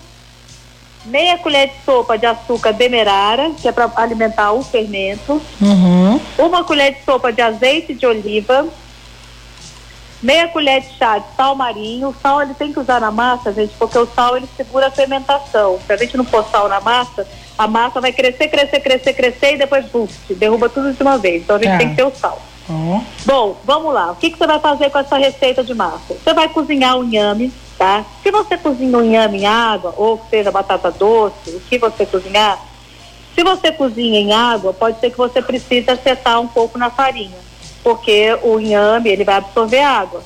meia 1.06 1.38
colher 1.38 1.68
de 1.68 1.82
sopa 1.82 2.18
de 2.18 2.26
açúcar 2.26 2.72
demerara, 2.72 3.52
que 3.52 3.66
é 3.66 3.72
para 3.72 3.90
alimentar 3.96 4.52
o 4.52 4.62
fermento, 4.62 5.40
uhum. 5.58 6.20
uma 6.36 6.62
colher 6.62 6.92
de 6.96 7.04
sopa 7.06 7.32
de 7.32 7.40
azeite 7.40 7.94
de 7.94 8.04
oliva, 8.04 8.68
meia 10.22 10.46
colher 10.48 10.82
de 10.82 10.98
chá 10.98 11.16
de 11.16 11.34
sal 11.34 11.54
marinho. 11.54 12.10
O 12.10 12.14
sal 12.20 12.42
ele 12.42 12.52
tem 12.52 12.70
que 12.70 12.80
usar 12.80 13.00
na 13.00 13.10
massa, 13.10 13.50
gente, 13.50 13.72
porque 13.78 13.96
o 13.96 14.06
sal 14.14 14.36
ele 14.36 14.48
segura 14.58 14.88
a 14.88 14.90
fermentação. 14.90 15.78
Se 15.86 15.90
a 15.90 15.96
gente 15.96 16.18
não 16.18 16.24
pôr 16.26 16.44
sal 16.50 16.68
na 16.68 16.82
massa, 16.82 17.26
a 17.62 17.68
massa 17.68 18.00
vai 18.00 18.12
crescer, 18.12 18.48
crescer, 18.48 18.80
crescer, 18.80 19.12
crescer 19.12 19.54
e 19.54 19.58
depois 19.58 19.84
boost, 19.86 20.34
derruba 20.34 20.68
tudo 20.68 20.92
de 20.92 21.02
uma 21.02 21.16
vez. 21.16 21.42
Então 21.42 21.56
a 21.56 21.58
gente 21.58 21.72
é. 21.72 21.78
tem 21.78 21.90
que 21.90 21.96
ter 21.96 22.04
o 22.04 22.12
sal. 22.14 22.40
Uhum. 22.68 23.04
Bom, 23.24 23.56
vamos 23.64 23.94
lá. 23.94 24.12
O 24.12 24.16
que, 24.16 24.30
que 24.30 24.38
você 24.38 24.46
vai 24.46 24.58
fazer 24.58 24.90
com 24.90 24.98
essa 24.98 25.16
receita 25.16 25.62
de 25.62 25.74
massa? 25.74 26.14
Você 26.14 26.34
vai 26.34 26.48
cozinhar 26.48 26.96
o 26.98 27.04
inhame, 27.04 27.52
tá? 27.78 28.04
Se 28.22 28.30
você 28.30 28.56
cozinha 28.56 28.98
o 28.98 29.04
inhame 29.04 29.42
em 29.42 29.46
água, 29.46 29.94
ou 29.96 30.20
seja, 30.28 30.50
batata 30.50 30.90
doce, 30.90 31.50
o 31.50 31.60
que 31.60 31.78
você 31.78 32.04
cozinhar, 32.04 32.58
se 33.34 33.42
você 33.42 33.70
cozinha 33.70 34.20
em 34.20 34.32
água, 34.32 34.72
pode 34.72 34.98
ser 35.00 35.10
que 35.10 35.18
você 35.18 35.40
precise 35.40 35.90
acertar 35.90 36.40
um 36.40 36.48
pouco 36.48 36.78
na 36.78 36.90
farinha, 36.90 37.38
porque 37.82 38.36
o 38.42 38.58
inhame, 38.58 39.10
ele 39.10 39.24
vai 39.24 39.36
absorver 39.36 39.82
água. 39.82 40.22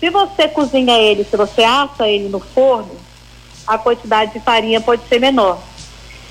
Se 0.00 0.10
você 0.10 0.48
cozinha 0.48 0.96
ele, 0.98 1.24
se 1.24 1.36
você 1.36 1.62
assa 1.62 2.08
ele 2.08 2.28
no 2.28 2.40
forno, 2.40 2.96
a 3.66 3.76
quantidade 3.76 4.32
de 4.32 4.40
farinha 4.40 4.80
pode 4.80 5.06
ser 5.08 5.18
menor. 5.18 5.58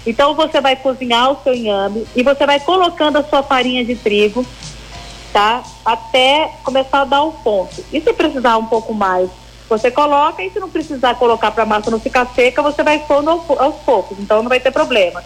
Então 0.06 0.34
você 0.36 0.62
vai 0.62 0.75
cozinhar 0.75 1.32
o 1.32 1.44
seu 1.44 1.54
inhame 1.54 2.08
e 2.16 2.24
você 2.24 2.46
vai 2.46 2.60
colocando 2.60 3.18
a 3.18 3.24
sua 3.24 3.44
farinha 3.44 3.84
de 3.84 3.96
trigo 3.96 4.46
tá? 5.38 5.63
Até 5.86 6.51
começar 6.63 7.01
a 7.01 7.06
dar 7.06 7.24
um 7.24 7.32
ponto. 7.32 7.86
E 7.94 8.01
se 8.01 8.12
precisar 8.12 8.58
um 8.58 8.66
pouco 8.66 8.92
mais, 8.92 9.30
você 9.70 9.92
coloca 9.92 10.42
e 10.42 10.50
se 10.50 10.60
não 10.60 10.68
precisar 10.68 11.13
colocar 11.13 11.51
para 11.51 11.62
a 11.62 11.66
massa 11.66 11.92
não 11.92 12.00
ficar 12.00 12.25
seca, 12.34 12.63
você 12.63 12.82
vai 12.82 12.98
pondo 13.00 13.30
aos 13.30 13.75
poucos, 13.86 14.18
então 14.18 14.42
não 14.42 14.50
vai 14.50 14.60
ter 14.60 14.72
problema. 14.72 15.24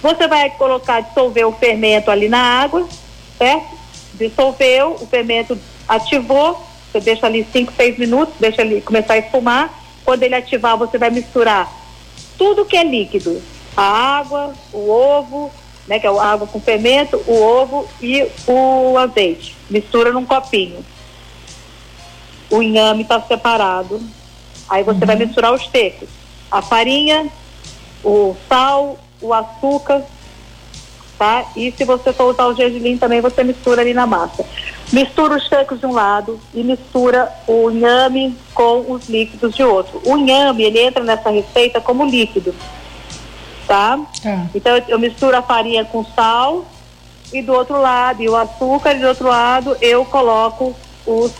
Você 0.00 0.26
vai 0.26 0.48
colocar, 0.50 1.00
dissolver 1.00 1.46
o 1.46 1.52
fermento 1.52 2.10
ali 2.10 2.30
na 2.30 2.40
água, 2.62 2.88
certo? 3.36 3.78
Dissolveu, 4.14 4.96
o 4.98 5.06
fermento 5.06 5.58
ativou, 5.86 6.58
você 6.90 7.00
deixa 7.00 7.26
ali 7.26 7.46
5, 7.52 7.74
6 7.76 7.98
minutos, 7.98 8.34
deixa 8.40 8.62
ele 8.62 8.80
começar 8.80 9.14
a 9.14 9.18
espumar. 9.18 9.70
Quando 10.02 10.22
ele 10.22 10.34
ativar, 10.34 10.78
você 10.78 10.96
vai 10.96 11.10
misturar 11.10 11.70
tudo 12.38 12.64
que 12.64 12.76
é 12.76 12.82
líquido, 12.82 13.42
a 13.76 13.82
água, 13.82 14.52
o 14.72 14.90
ovo, 14.90 15.50
né, 15.86 15.98
que 15.98 16.06
é 16.06 16.10
a 16.10 16.22
água 16.22 16.46
com 16.46 16.60
fermento, 16.60 17.16
o 17.26 17.42
ovo 17.42 17.88
e 18.00 18.26
o 18.46 18.96
azeite. 18.96 19.56
Mistura 19.68 20.12
num 20.12 20.24
copinho. 20.24 20.84
O 22.50 22.62
inhame 22.62 23.02
está 23.02 23.20
separado. 23.20 24.00
Aí 24.68 24.82
você 24.82 25.00
uhum. 25.00 25.06
vai 25.06 25.16
misturar 25.16 25.52
os 25.52 25.66
tecos. 25.66 26.08
A 26.50 26.62
farinha, 26.62 27.28
o 28.04 28.36
sal, 28.48 28.98
o 29.20 29.32
açúcar, 29.32 30.02
tá? 31.18 31.44
E 31.56 31.72
se 31.72 31.84
você 31.84 32.12
for 32.12 32.32
usar 32.32 32.46
o 32.46 32.54
gergelim 32.54 32.96
também, 32.96 33.20
você 33.20 33.42
mistura 33.42 33.82
ali 33.82 33.94
na 33.94 34.06
massa. 34.06 34.44
Mistura 34.92 35.36
os 35.36 35.48
tecos 35.48 35.80
de 35.80 35.86
um 35.86 35.92
lado 35.92 36.40
e 36.52 36.62
mistura 36.62 37.32
o 37.46 37.70
inhame 37.70 38.36
com 38.54 38.92
os 38.92 39.08
líquidos 39.08 39.54
de 39.54 39.62
outro. 39.62 40.00
O 40.04 40.16
inhame, 40.16 40.64
ele 40.64 40.80
entra 40.80 41.02
nessa 41.04 41.30
receita 41.30 41.80
como 41.80 42.04
líquido 42.04 42.54
tá? 43.70 44.00
tá? 44.20 44.46
Então 44.52 44.76
eu, 44.76 44.84
eu, 44.88 44.98
misturo 44.98 45.36
a 45.36 45.42
farinha 45.42 45.84
com 45.84 46.04
sal 46.04 46.66
e 47.32 47.40
do 47.40 47.52
outro 47.52 47.80
lado, 47.80 48.20
e 48.20 48.28
o 48.28 48.34
açúcar, 48.34 48.96
e 48.96 48.98
do 48.98 49.06
outro 49.06 49.28
lado 49.28 49.76
eu 49.80 50.04
coloco 50.04 50.74
os 51.06 51.32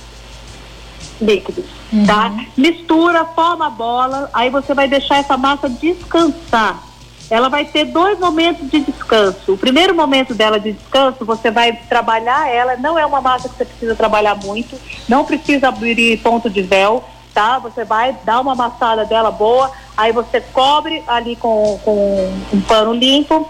líquidos, 1.20 1.64
uhum. 1.92 2.06
tá? 2.06 2.32
Mistura, 2.56 3.24
forma 3.24 3.66
a 3.66 3.70
bola, 3.70 4.30
aí 4.32 4.48
você 4.48 4.72
vai 4.72 4.86
deixar 4.86 5.16
essa 5.16 5.36
massa 5.36 5.68
descansar. 5.68 6.80
Ela 7.28 7.48
vai 7.48 7.64
ter 7.64 7.84
dois 7.84 8.18
momentos 8.18 8.70
de 8.70 8.80
descanso. 8.80 9.52
O 9.52 9.58
primeiro 9.58 9.94
momento 9.94 10.32
dela 10.32 10.58
de 10.58 10.72
descanso, 10.72 11.24
você 11.24 11.50
vai 11.50 11.72
trabalhar 11.88 12.48
ela, 12.48 12.76
não 12.76 12.96
é 12.96 13.04
uma 13.04 13.20
massa 13.20 13.48
que 13.48 13.56
você 13.56 13.64
precisa 13.64 13.94
trabalhar 13.96 14.36
muito, 14.36 14.76
não 15.08 15.24
precisa 15.24 15.68
abrir 15.68 16.16
ponto 16.18 16.48
de 16.48 16.62
véu, 16.62 17.04
tá? 17.32 17.58
Você 17.58 17.84
vai 17.84 18.16
dar 18.24 18.40
uma 18.40 18.52
amassada 18.52 19.04
dela 19.04 19.30
boa, 19.30 19.70
aí 19.96 20.12
você 20.12 20.40
cobre 20.40 21.02
ali 21.06 21.36
com, 21.36 21.78
com 21.84 22.32
um 22.52 22.60
pano 22.62 22.92
limpo. 22.92 23.48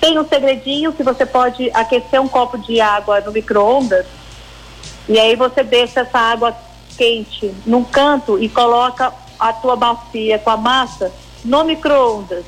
Tem 0.00 0.18
um 0.18 0.26
segredinho 0.26 0.92
que 0.92 1.02
você 1.02 1.26
pode 1.26 1.70
aquecer 1.74 2.20
um 2.20 2.28
copo 2.28 2.56
de 2.56 2.80
água 2.80 3.20
no 3.20 3.32
micro-ondas 3.32 4.06
e 5.08 5.18
aí 5.18 5.34
você 5.34 5.64
deixa 5.64 6.00
essa 6.00 6.18
água 6.18 6.54
quente 6.96 7.52
num 7.64 7.82
canto 7.82 8.38
e 8.42 8.48
coloca 8.48 9.12
a 9.38 9.52
tua 9.52 9.76
bacia 9.76 10.38
com 10.38 10.50
a 10.50 10.56
massa 10.56 11.12
no 11.44 11.64
micro-ondas. 11.64 12.44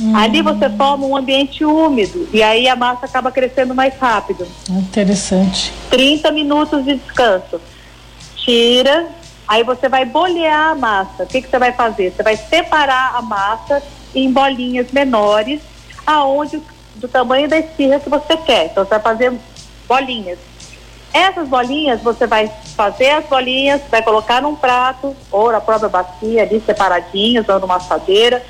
Hum. 0.00 0.16
Ali 0.16 0.42
você 0.42 0.68
forma 0.70 1.06
um 1.06 1.16
ambiente 1.16 1.64
úmido 1.64 2.28
e 2.32 2.42
aí 2.42 2.66
a 2.68 2.74
massa 2.74 3.06
acaba 3.06 3.30
crescendo 3.30 3.74
mais 3.74 3.96
rápido. 3.96 4.46
Interessante. 4.68 5.72
30 5.90 6.32
minutos 6.32 6.84
de 6.84 6.96
descanso. 6.96 7.60
Tira, 8.36 9.06
Aí 9.46 9.62
você 9.62 9.88
vai 9.88 10.04
bolear 10.04 10.70
a 10.70 10.74
massa. 10.74 11.24
O 11.24 11.26
que, 11.26 11.42
que 11.42 11.48
você 11.48 11.58
vai 11.58 11.72
fazer? 11.72 12.12
Você 12.12 12.22
vai 12.22 12.36
separar 12.36 13.14
a 13.16 13.22
massa 13.22 13.82
em 14.14 14.32
bolinhas 14.32 14.90
menores, 14.90 15.60
aonde 16.06 16.62
do 16.96 17.08
tamanho 17.08 17.48
da 17.48 17.58
esfirra 17.58 18.00
que 18.00 18.08
você 18.08 18.36
quer. 18.36 18.66
Então 18.66 18.84
você 18.84 18.90
vai 18.90 19.00
fazer 19.00 19.32
bolinhas. 19.86 20.38
Essas 21.12 21.48
bolinhas 21.48 22.02
você 22.02 22.26
vai 22.26 22.50
fazer 22.76 23.10
as 23.10 23.24
bolinhas, 23.26 23.80
vai 23.88 24.02
colocar 24.02 24.42
num 24.42 24.56
prato 24.56 25.14
ou 25.30 25.52
na 25.52 25.60
própria 25.60 25.88
bacia 25.88 26.42
ali 26.42 26.60
separadinhas 26.60 27.48
ou 27.48 27.60
numa 27.60 27.76
assadeira, 27.76 28.44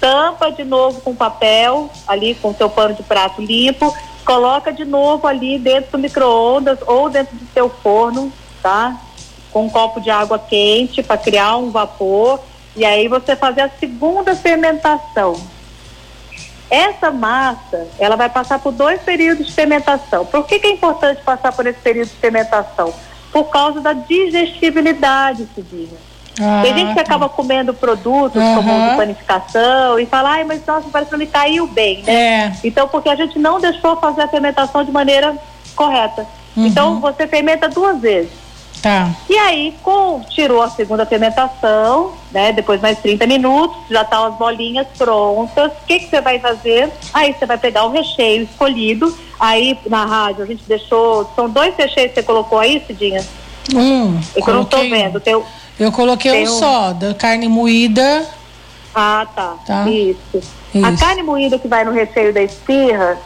tampa 0.00 0.50
de 0.50 0.64
novo 0.64 1.00
com 1.00 1.14
papel 1.14 1.88
ali 2.08 2.34
com 2.34 2.52
seu 2.54 2.68
pano 2.68 2.94
de 2.94 3.04
prato 3.04 3.40
limpo, 3.40 3.94
coloca 4.24 4.72
de 4.72 4.84
novo 4.84 5.28
ali 5.28 5.58
dentro 5.58 5.92
do 5.92 5.98
micro-ondas 5.98 6.78
ou 6.86 7.08
dentro 7.08 7.36
do 7.36 7.46
seu 7.52 7.68
forno, 7.68 8.32
tá? 8.60 8.96
Com 9.52 9.66
um 9.66 9.70
copo 9.70 10.00
de 10.00 10.10
água 10.10 10.38
quente 10.38 11.02
para 11.02 11.16
criar 11.16 11.56
um 11.56 11.70
vapor 11.70 12.40
e 12.76 12.84
aí 12.84 13.08
você 13.08 13.34
fazer 13.34 13.62
a 13.62 13.70
segunda 13.80 14.34
fermentação. 14.34 15.40
Essa 16.70 17.10
massa, 17.10 17.88
ela 17.98 18.14
vai 18.14 18.28
passar 18.28 18.58
por 18.58 18.72
dois 18.72 19.00
períodos 19.00 19.46
de 19.46 19.52
fermentação. 19.52 20.26
Por 20.26 20.46
que, 20.46 20.58
que 20.58 20.66
é 20.66 20.70
importante 20.70 21.22
passar 21.22 21.52
por 21.52 21.66
esse 21.66 21.80
período 21.80 22.08
de 22.08 22.16
fermentação? 22.16 22.92
Por 23.32 23.44
causa 23.44 23.80
da 23.80 23.94
digestibilidade, 23.94 25.48
Cidinha. 25.54 26.08
Ah, 26.40 26.60
Tem 26.62 26.74
gente 26.74 26.88
que 26.90 26.94
tá. 26.94 27.00
acaba 27.00 27.28
comendo 27.28 27.74
produtos 27.74 28.40
uhum. 28.40 28.54
como 28.54 28.90
de 28.90 28.96
panificação 28.96 29.98
e 29.98 30.06
fala, 30.06 30.30
ai, 30.30 30.44
mas 30.44 30.64
nossa, 30.64 30.88
parece 30.90 31.10
que 31.10 31.16
me 31.16 31.26
caiu 31.26 31.66
bem, 31.66 32.02
né? 32.04 32.12
É. 32.12 32.52
Então, 32.62 32.86
porque 32.86 33.08
a 33.08 33.16
gente 33.16 33.38
não 33.38 33.58
deixou 33.58 33.96
fazer 33.96 34.22
a 34.22 34.28
fermentação 34.28 34.84
de 34.84 34.92
maneira 34.92 35.36
correta. 35.74 36.26
Uhum. 36.56 36.66
Então, 36.66 37.00
você 37.00 37.26
fermenta 37.26 37.68
duas 37.68 38.00
vezes. 38.00 38.30
Tá. 38.82 39.10
E 39.28 39.36
aí, 39.36 39.74
com, 39.82 40.20
tirou 40.28 40.62
a 40.62 40.70
segunda 40.70 41.04
fermentação, 41.04 42.12
né? 42.30 42.52
Depois 42.52 42.80
mais 42.80 42.98
30 42.98 43.26
minutos, 43.26 43.76
já 43.90 44.02
estão 44.02 44.22
tá 44.22 44.28
as 44.28 44.34
bolinhas 44.36 44.86
prontas. 44.96 45.72
O 45.72 45.86
que, 45.86 46.00
que 46.00 46.08
você 46.08 46.20
vai 46.20 46.38
fazer? 46.38 46.90
Aí 47.12 47.32
você 47.32 47.44
vai 47.44 47.58
pegar 47.58 47.84
o 47.84 47.90
recheio 47.90 48.44
escolhido. 48.44 49.16
Aí 49.38 49.78
na 49.86 50.04
rádio 50.04 50.44
a 50.44 50.46
gente 50.46 50.62
deixou. 50.66 51.30
São 51.34 51.48
dois 51.48 51.74
recheios 51.76 52.10
que 52.10 52.16
você 52.16 52.22
colocou 52.22 52.58
aí, 52.58 52.82
Cidinha? 52.86 53.24
Um. 53.74 54.18
É 54.34 54.40
que 54.40 54.48
eu 54.48 54.54
não 54.54 54.64
tô 54.64 54.78
vendo. 54.78 55.20
Tem, 55.20 55.40
eu 55.78 55.92
coloquei 55.92 56.32
um, 56.32 56.42
um 56.42 56.58
só, 56.58 56.92
da 56.92 57.14
carne 57.14 57.48
moída. 57.48 58.26
Ah, 58.94 59.26
tá. 59.34 59.56
tá. 59.66 59.88
Isso. 59.88 60.18
Isso. 60.74 60.86
A 60.86 60.96
carne 60.96 61.22
moída 61.22 61.58
que 61.58 61.68
vai 61.68 61.84
no 61.84 61.92
recheio 61.92 62.32
da 62.32 62.42
esfirra, 62.42 63.18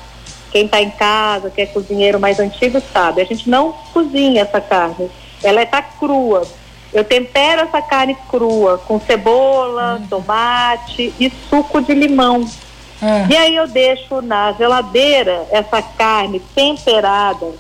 quem 0.51 0.65
está 0.65 0.81
em 0.81 0.91
casa, 0.91 1.51
que 1.51 1.61
é 1.61 1.67
cozinheiro 1.67 2.19
mais 2.19 2.39
antigo, 2.39 2.83
sabe. 2.93 3.21
A 3.21 3.25
gente 3.25 3.49
não 3.49 3.73
cozinha 3.93 4.43
essa 4.43 4.61
carne 4.61 5.11
ela 5.43 5.63
está 5.63 5.83
crua. 5.83 6.47
Eu 6.93 7.05
tempero 7.05 7.63
essa 7.63 7.81
carne 7.81 8.17
crua 8.29 8.79
com 8.79 9.01
cebola, 9.01 9.99
hum. 10.01 10.07
tomate 10.09 11.13
e 11.19 11.33
suco 11.49 11.81
de 11.81 11.95
limão. 11.95 12.41
Hum. 12.41 13.27
E 13.31 13.37
aí 13.37 13.57
eu 13.57 13.67
deixo 13.67 14.21
na 14.21 14.53
geladeira 14.53 15.47
essa 15.51 15.81
carne 15.83 16.41
temperada 16.55 17.51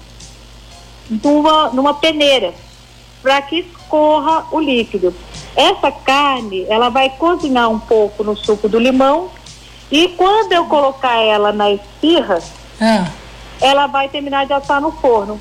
numa, 1.08 1.70
numa 1.70 1.94
peneira 1.94 2.52
para 3.22 3.40
que 3.42 3.60
escorra 3.60 4.46
o 4.50 4.60
líquido. 4.60 5.14
Essa 5.56 5.90
carne, 5.90 6.66
ela 6.68 6.88
vai 6.88 7.10
cozinhar 7.10 7.70
um 7.70 7.78
pouco 7.78 8.22
no 8.22 8.36
suco 8.36 8.68
do 8.68 8.78
limão 8.78 9.30
e 9.90 10.08
quando 10.08 10.52
eu 10.52 10.66
colocar 10.66 11.16
ela 11.20 11.52
na 11.52 11.70
esfirra, 11.70 12.38
hum. 12.80 13.04
ela 13.60 13.86
vai 13.86 14.08
terminar 14.08 14.46
de 14.46 14.52
assar 14.52 14.80
no 14.80 14.92
forno. 14.92 15.40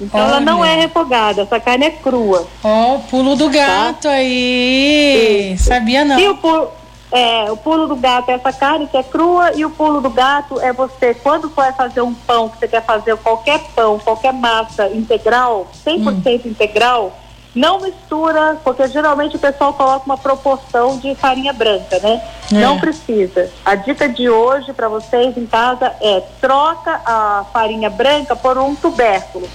Então 0.00 0.20
Olha. 0.20 0.28
ela 0.28 0.40
não 0.40 0.64
é 0.64 0.76
refogada, 0.76 1.42
essa 1.42 1.58
carne 1.58 1.86
é 1.86 1.90
crua. 1.90 2.46
Ó, 2.62 2.68
oh, 2.68 2.94
o 2.96 3.00
pulo 3.00 3.36
do 3.36 3.46
tá? 3.46 3.56
gato 3.56 4.02
tá? 4.02 4.10
aí. 4.10 5.52
Isso. 5.54 5.64
Sabia 5.64 6.04
não. 6.04 6.18
E 6.18 6.28
o 6.28 6.36
pulo, 6.36 6.70
é, 7.10 7.50
o 7.50 7.56
pulo 7.56 7.86
do 7.86 7.96
gato 7.96 8.30
é 8.30 8.34
essa 8.34 8.52
carne 8.52 8.86
que 8.86 8.96
é 8.96 9.02
crua 9.02 9.52
e 9.54 9.64
o 9.64 9.70
pulo 9.70 10.00
do 10.00 10.10
gato 10.10 10.60
é 10.60 10.72
você, 10.72 11.14
quando 11.14 11.48
for 11.48 11.72
fazer 11.72 12.02
um 12.02 12.12
pão, 12.12 12.48
que 12.48 12.58
você 12.58 12.68
quer 12.68 12.84
fazer 12.84 13.16
qualquer 13.16 13.60
pão, 13.74 13.98
qualquer 13.98 14.32
massa 14.32 14.88
integral, 14.88 15.66
100% 15.84 16.44
hum. 16.44 16.48
integral, 16.50 17.18
Não 17.54 17.80
mistura, 17.80 18.58
porque 18.62 18.86
geralmente 18.88 19.36
o 19.36 19.38
pessoal 19.38 19.72
coloca 19.72 20.04
uma 20.04 20.18
proporção 20.18 20.98
de 20.98 21.14
farinha 21.14 21.52
branca, 21.52 21.98
né? 21.98 22.22
É. 22.52 22.54
Não 22.56 22.78
precisa. 22.78 23.50
A 23.64 23.74
dica 23.74 24.06
de 24.06 24.28
hoje 24.28 24.72
para 24.74 24.88
vocês 24.88 25.36
em 25.36 25.46
casa 25.46 25.92
é 26.00 26.22
troca 26.40 27.00
a 27.04 27.46
farinha 27.52 27.88
branca 27.88 28.36
por 28.36 28.58
um 28.58 28.74
tubérculo. 28.74 29.48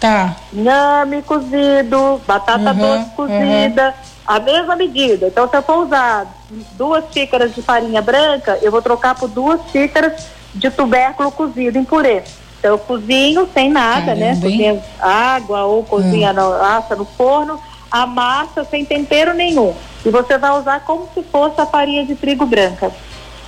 Tá. 0.00 0.34
Inhame 0.50 1.20
cozido, 1.20 2.20
batata 2.26 2.70
Uhum, 2.70 2.76
doce 2.76 3.10
cozida, 3.14 3.94
a 4.26 4.40
mesma 4.40 4.74
medida. 4.74 5.26
Então, 5.26 5.46
se 5.46 5.54
eu 5.54 5.62
for 5.62 5.84
usar 5.84 6.26
duas 6.72 7.04
xícaras 7.12 7.54
de 7.54 7.60
farinha 7.60 8.00
branca, 8.00 8.58
eu 8.62 8.72
vou 8.72 8.80
trocar 8.80 9.14
por 9.14 9.28
duas 9.28 9.60
xícaras 9.70 10.24
de 10.54 10.70
tubérculo 10.70 11.30
cozido 11.30 11.78
em 11.78 11.84
purê. 11.84 12.22
Então, 12.58 12.72
eu 12.72 12.78
cozinho 12.78 13.46
sem 13.52 13.70
nada, 13.70 14.14
né? 14.14 14.28
Caramba, 14.28 14.48
hein? 14.48 14.56
Cozinho 14.56 14.82
água 14.98 15.64
ou 15.64 15.84
cozinha 15.84 16.32
no, 16.32 16.54
assa 16.54 16.96
no 16.96 17.04
forno, 17.04 17.60
a 17.90 18.06
massa 18.06 18.64
sem 18.64 18.86
tempero 18.86 19.34
nenhum. 19.34 19.74
E 20.04 20.08
você 20.08 20.38
vai 20.38 20.58
usar 20.58 20.80
como 20.80 21.08
se 21.12 21.22
fosse 21.24 21.60
a 21.60 21.66
farinha 21.66 22.06
de 22.06 22.14
trigo 22.14 22.46
branca. 22.46 22.90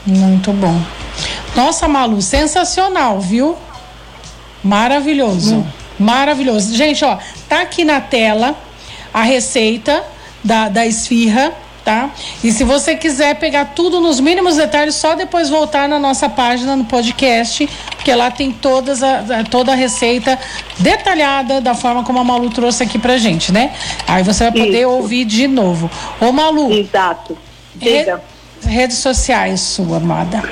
Muito 0.07 0.53
bom. 0.53 0.79
Nossa, 1.57 1.89
Malu, 1.89 2.21
sensacional, 2.21 3.21
viu? 3.21 3.57
Maravilhoso. 4.63 5.57
Hum. 5.57 5.82
Maravilhoso. 6.03 6.75
Gente, 6.75 7.05
ó, 7.05 7.17
tá 7.49 7.63
aqui 7.63 7.85
na 7.85 8.01
tela 8.01 8.55
a 9.15 9.23
receita 9.23 10.03
da, 10.43 10.69
da 10.69 10.87
esfirra, 10.87 11.53
tá? 11.85 12.11
E 12.43 12.51
se 12.51 12.65
você 12.65 12.95
quiser 12.97 13.35
pegar 13.37 13.67
tudo 13.77 14.01
nos 14.01 14.19
mínimos 14.21 14.57
detalhes, 14.57 14.95
só 14.95 15.15
depois 15.15 15.49
voltar 15.49 15.89
na 15.89 15.99
nossa 15.99 16.29
página 16.29 16.75
no 16.77 16.85
podcast, 16.85 17.69
porque 17.97 18.15
lá 18.15 18.31
tem 18.31 18.51
todas 18.53 19.03
a, 19.03 19.45
toda 19.51 19.73
a 19.73 19.75
receita 19.75 20.39
detalhada 20.79 21.61
da 21.61 21.75
forma 21.75 22.03
como 22.05 22.19
a 22.19 22.25
Malu 22.25 22.51
trouxe 22.51 22.83
aqui 22.83 22.99
pra 22.99 23.17
gente, 23.19 23.53
né? 23.53 23.73
Aí 24.09 24.23
você 24.23 24.45
vai 24.45 24.53
poder 24.53 24.81
Isso. 24.81 24.89
ouvir 24.91 25.25
de 25.25 25.47
novo. 25.47 25.91
Ô, 26.21 26.33
Malu, 26.33 26.73
Exato. 26.73 27.37
Diga. 27.75 28.21
re- 28.63 28.69
redes 28.71 28.99
sociais 28.99 29.61
sua, 29.61 29.99
amada. 29.99 30.43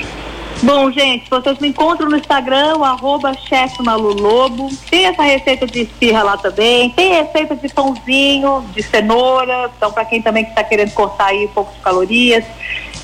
Bom, 0.62 0.90
gente, 0.90 1.30
vocês 1.30 1.58
me 1.58 1.68
encontram 1.68 2.10
no 2.10 2.18
Instagram, 2.18 2.84
arroba 2.84 3.32
chefe 3.32 3.82
Malu 3.82 4.12
Lobo. 4.12 4.68
Tem 4.90 5.06
essa 5.06 5.22
receita 5.22 5.66
de 5.66 5.82
esfirra 5.82 6.22
lá 6.22 6.36
também. 6.36 6.90
Tem 6.90 7.14
receita 7.14 7.56
de 7.56 7.66
pãozinho, 7.70 8.62
de 8.74 8.82
cenoura. 8.82 9.70
Então, 9.74 9.90
para 9.90 10.04
quem 10.04 10.20
também 10.20 10.44
está 10.44 10.62
querendo 10.62 10.92
cortar 10.92 11.28
aí 11.28 11.46
um 11.46 11.48
pouco 11.48 11.72
de 11.72 11.80
calorias. 11.80 12.44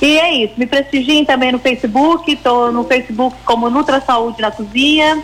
E 0.02 0.18
é 0.18 0.34
isso. 0.34 0.52
Me 0.58 0.66
prestigiem 0.66 1.24
também 1.24 1.50
no 1.50 1.58
Facebook. 1.58 2.30
Estou 2.30 2.70
no 2.70 2.84
Facebook 2.84 3.34
como 3.46 3.70
Nutra 3.70 4.02
Saúde 4.02 4.42
na 4.42 4.50
Cozinha. 4.50 5.22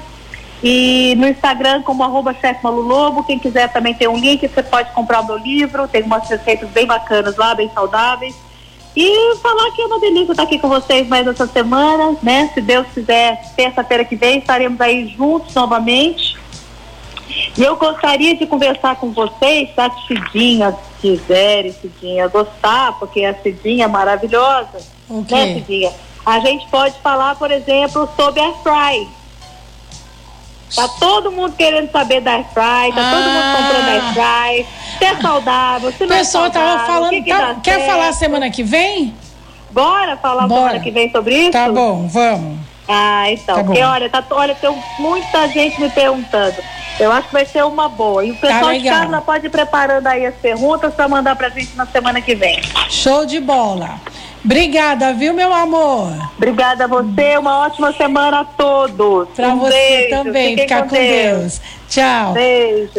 E 0.65 1.15
no 1.19 1.29
Instagram 1.29 1.83
como 1.83 2.03
arroba 2.03 2.33
chefe 2.33 2.65
Malu 2.65 2.81
Lobo. 2.81 3.25
Quem 3.25 3.39
quiser 3.39 3.71
também 3.71 3.93
tem 3.93 4.09
um 4.09 4.17
link, 4.17 4.49
você 4.49 4.63
pode 4.63 4.91
comprar 4.93 5.21
o 5.21 5.27
meu 5.27 5.37
livro. 5.37 5.87
Tem 5.87 6.03
umas 6.03 6.27
receitas 6.27 6.71
bem 6.71 6.87
bacanas 6.87 7.37
lá, 7.37 7.55
bem 7.55 7.71
saudáveis. 7.75 8.35
E 8.95 9.37
falar 9.37 9.71
que 9.73 9.81
é 9.81 9.87
uma 9.87 9.99
delícia 9.99 10.33
estar 10.33 10.43
aqui 10.43 10.59
com 10.59 10.69
vocês 10.69 11.09
mais 11.09 11.27
essa 11.27 11.47
semana, 11.47 12.17
né? 12.23 12.51
Se 12.53 12.61
Deus 12.61 12.87
quiser, 12.93 13.41
terça-feira 13.57 14.05
que 14.05 14.17
vem 14.17 14.39
estaremos 14.39 14.81
aí 14.81 15.09
juntos 15.17 15.55
novamente. 15.55 16.37
E 17.57 17.63
eu 17.63 17.77
gostaria 17.77 18.37
de 18.37 18.47
conversar 18.47 18.97
com 18.97 19.11
vocês, 19.13 19.71
se 19.75 19.81
a 19.81 19.91
Cidinha 20.07 20.77
quiser, 21.01 21.71
Cidinha, 21.73 22.29
gostar, 22.29 22.99
porque 22.99 23.25
a 23.25 23.35
Cidinha 23.35 23.87
é 23.87 23.89
maravilhosa, 23.89 24.79
O 25.09 25.25
quê? 25.25 25.35
né, 25.35 25.55
Cidinha? 25.55 25.93
A 26.25 26.39
gente 26.41 26.69
pode 26.69 26.95
falar, 27.01 27.35
por 27.37 27.51
exemplo, 27.51 28.09
sobre 28.15 28.41
a 28.41 28.53
Fry. 28.63 29.09
Tá 30.75 30.89
todo 30.89 31.31
mundo 31.31 31.55
querendo 31.57 31.91
saber 31.91 32.21
da 32.21 32.43
Fry, 32.45 32.93
tá 32.95 33.11
todo 33.11 33.25
mundo 33.25 33.39
Ah. 33.43 33.57
comprando 33.57 33.99
a 33.99 34.13
Fry. 34.15 34.67
Se 34.99 35.05
é 35.05 35.17
saudável, 35.21 35.93
se 35.93 36.07
não 36.07 36.17
é 36.17 36.19
pessoal 36.21 36.51
tava 36.51 36.67
saudável, 36.67 36.85
o 36.85 36.87
falando. 36.95 37.11
que 37.11 37.23
que 37.23 37.31
tá- 37.31 37.57
quer 37.63 37.75
certo? 37.81 37.87
falar 37.91 38.13
semana 38.13 38.51
que 38.51 38.63
vem? 38.63 39.15
Bora 39.71 40.17
falar 40.17 40.47
Bora. 40.47 40.61
semana 40.63 40.81
que 40.81 40.91
vem 40.91 41.11
sobre 41.11 41.35
isso? 41.35 41.51
Tá 41.53 41.71
bom, 41.71 42.07
vamos. 42.09 42.59
Ah, 42.89 43.31
então. 43.31 43.57
Tá 43.57 43.65
porque 43.65 43.83
olha, 43.83 44.09
tá, 44.11 44.25
olha, 44.31 44.55
tem 44.55 44.75
muita 44.99 45.49
gente 45.49 45.81
me 45.81 45.89
perguntando. 45.91 46.57
Eu 47.01 47.11
acho 47.11 47.29
que 47.29 47.33
vai 47.33 47.45
ser 47.47 47.65
uma 47.65 47.89
boa. 47.89 48.25
E 48.25 48.31
o 48.31 48.35
pessoal 48.37 48.61
de 48.61 48.65
Tá 48.67 48.71
legal. 48.71 49.01
casa 49.07 49.21
pode 49.21 49.47
ir 49.47 49.51
preparando 49.51 50.07
aí 50.07 50.27
as 50.27 50.35
perguntas 50.35 50.93
para 50.95 51.09
mandar 51.09 51.35
pra 51.37 51.49
gente 51.49 51.75
na 51.77 51.87
semana 51.87 52.21
que 52.21 52.35
vem. 52.35 52.61
Show 52.91 53.25
de 53.27 53.41
bola. 53.41 54.01
Obrigada, 54.45 55.13
viu, 55.13 55.33
meu 55.33 55.53
amor? 55.55 56.13
Obrigada 56.37 56.85
a 56.85 56.87
você, 56.89 57.39
uma 57.39 57.59
ótima 57.61 57.93
semana 57.93 58.41
a 58.41 58.45
todos. 58.45 59.29
Pra 59.37 59.49
um 59.49 59.59
você 59.61 59.71
beijo. 59.73 60.11
também. 60.11 60.49
Fiquem 60.51 60.65
Ficar 60.65 60.83
com 60.83 60.97
Deus. 60.97 61.61
Tchau. 61.89 62.33
Beijo. 62.33 62.91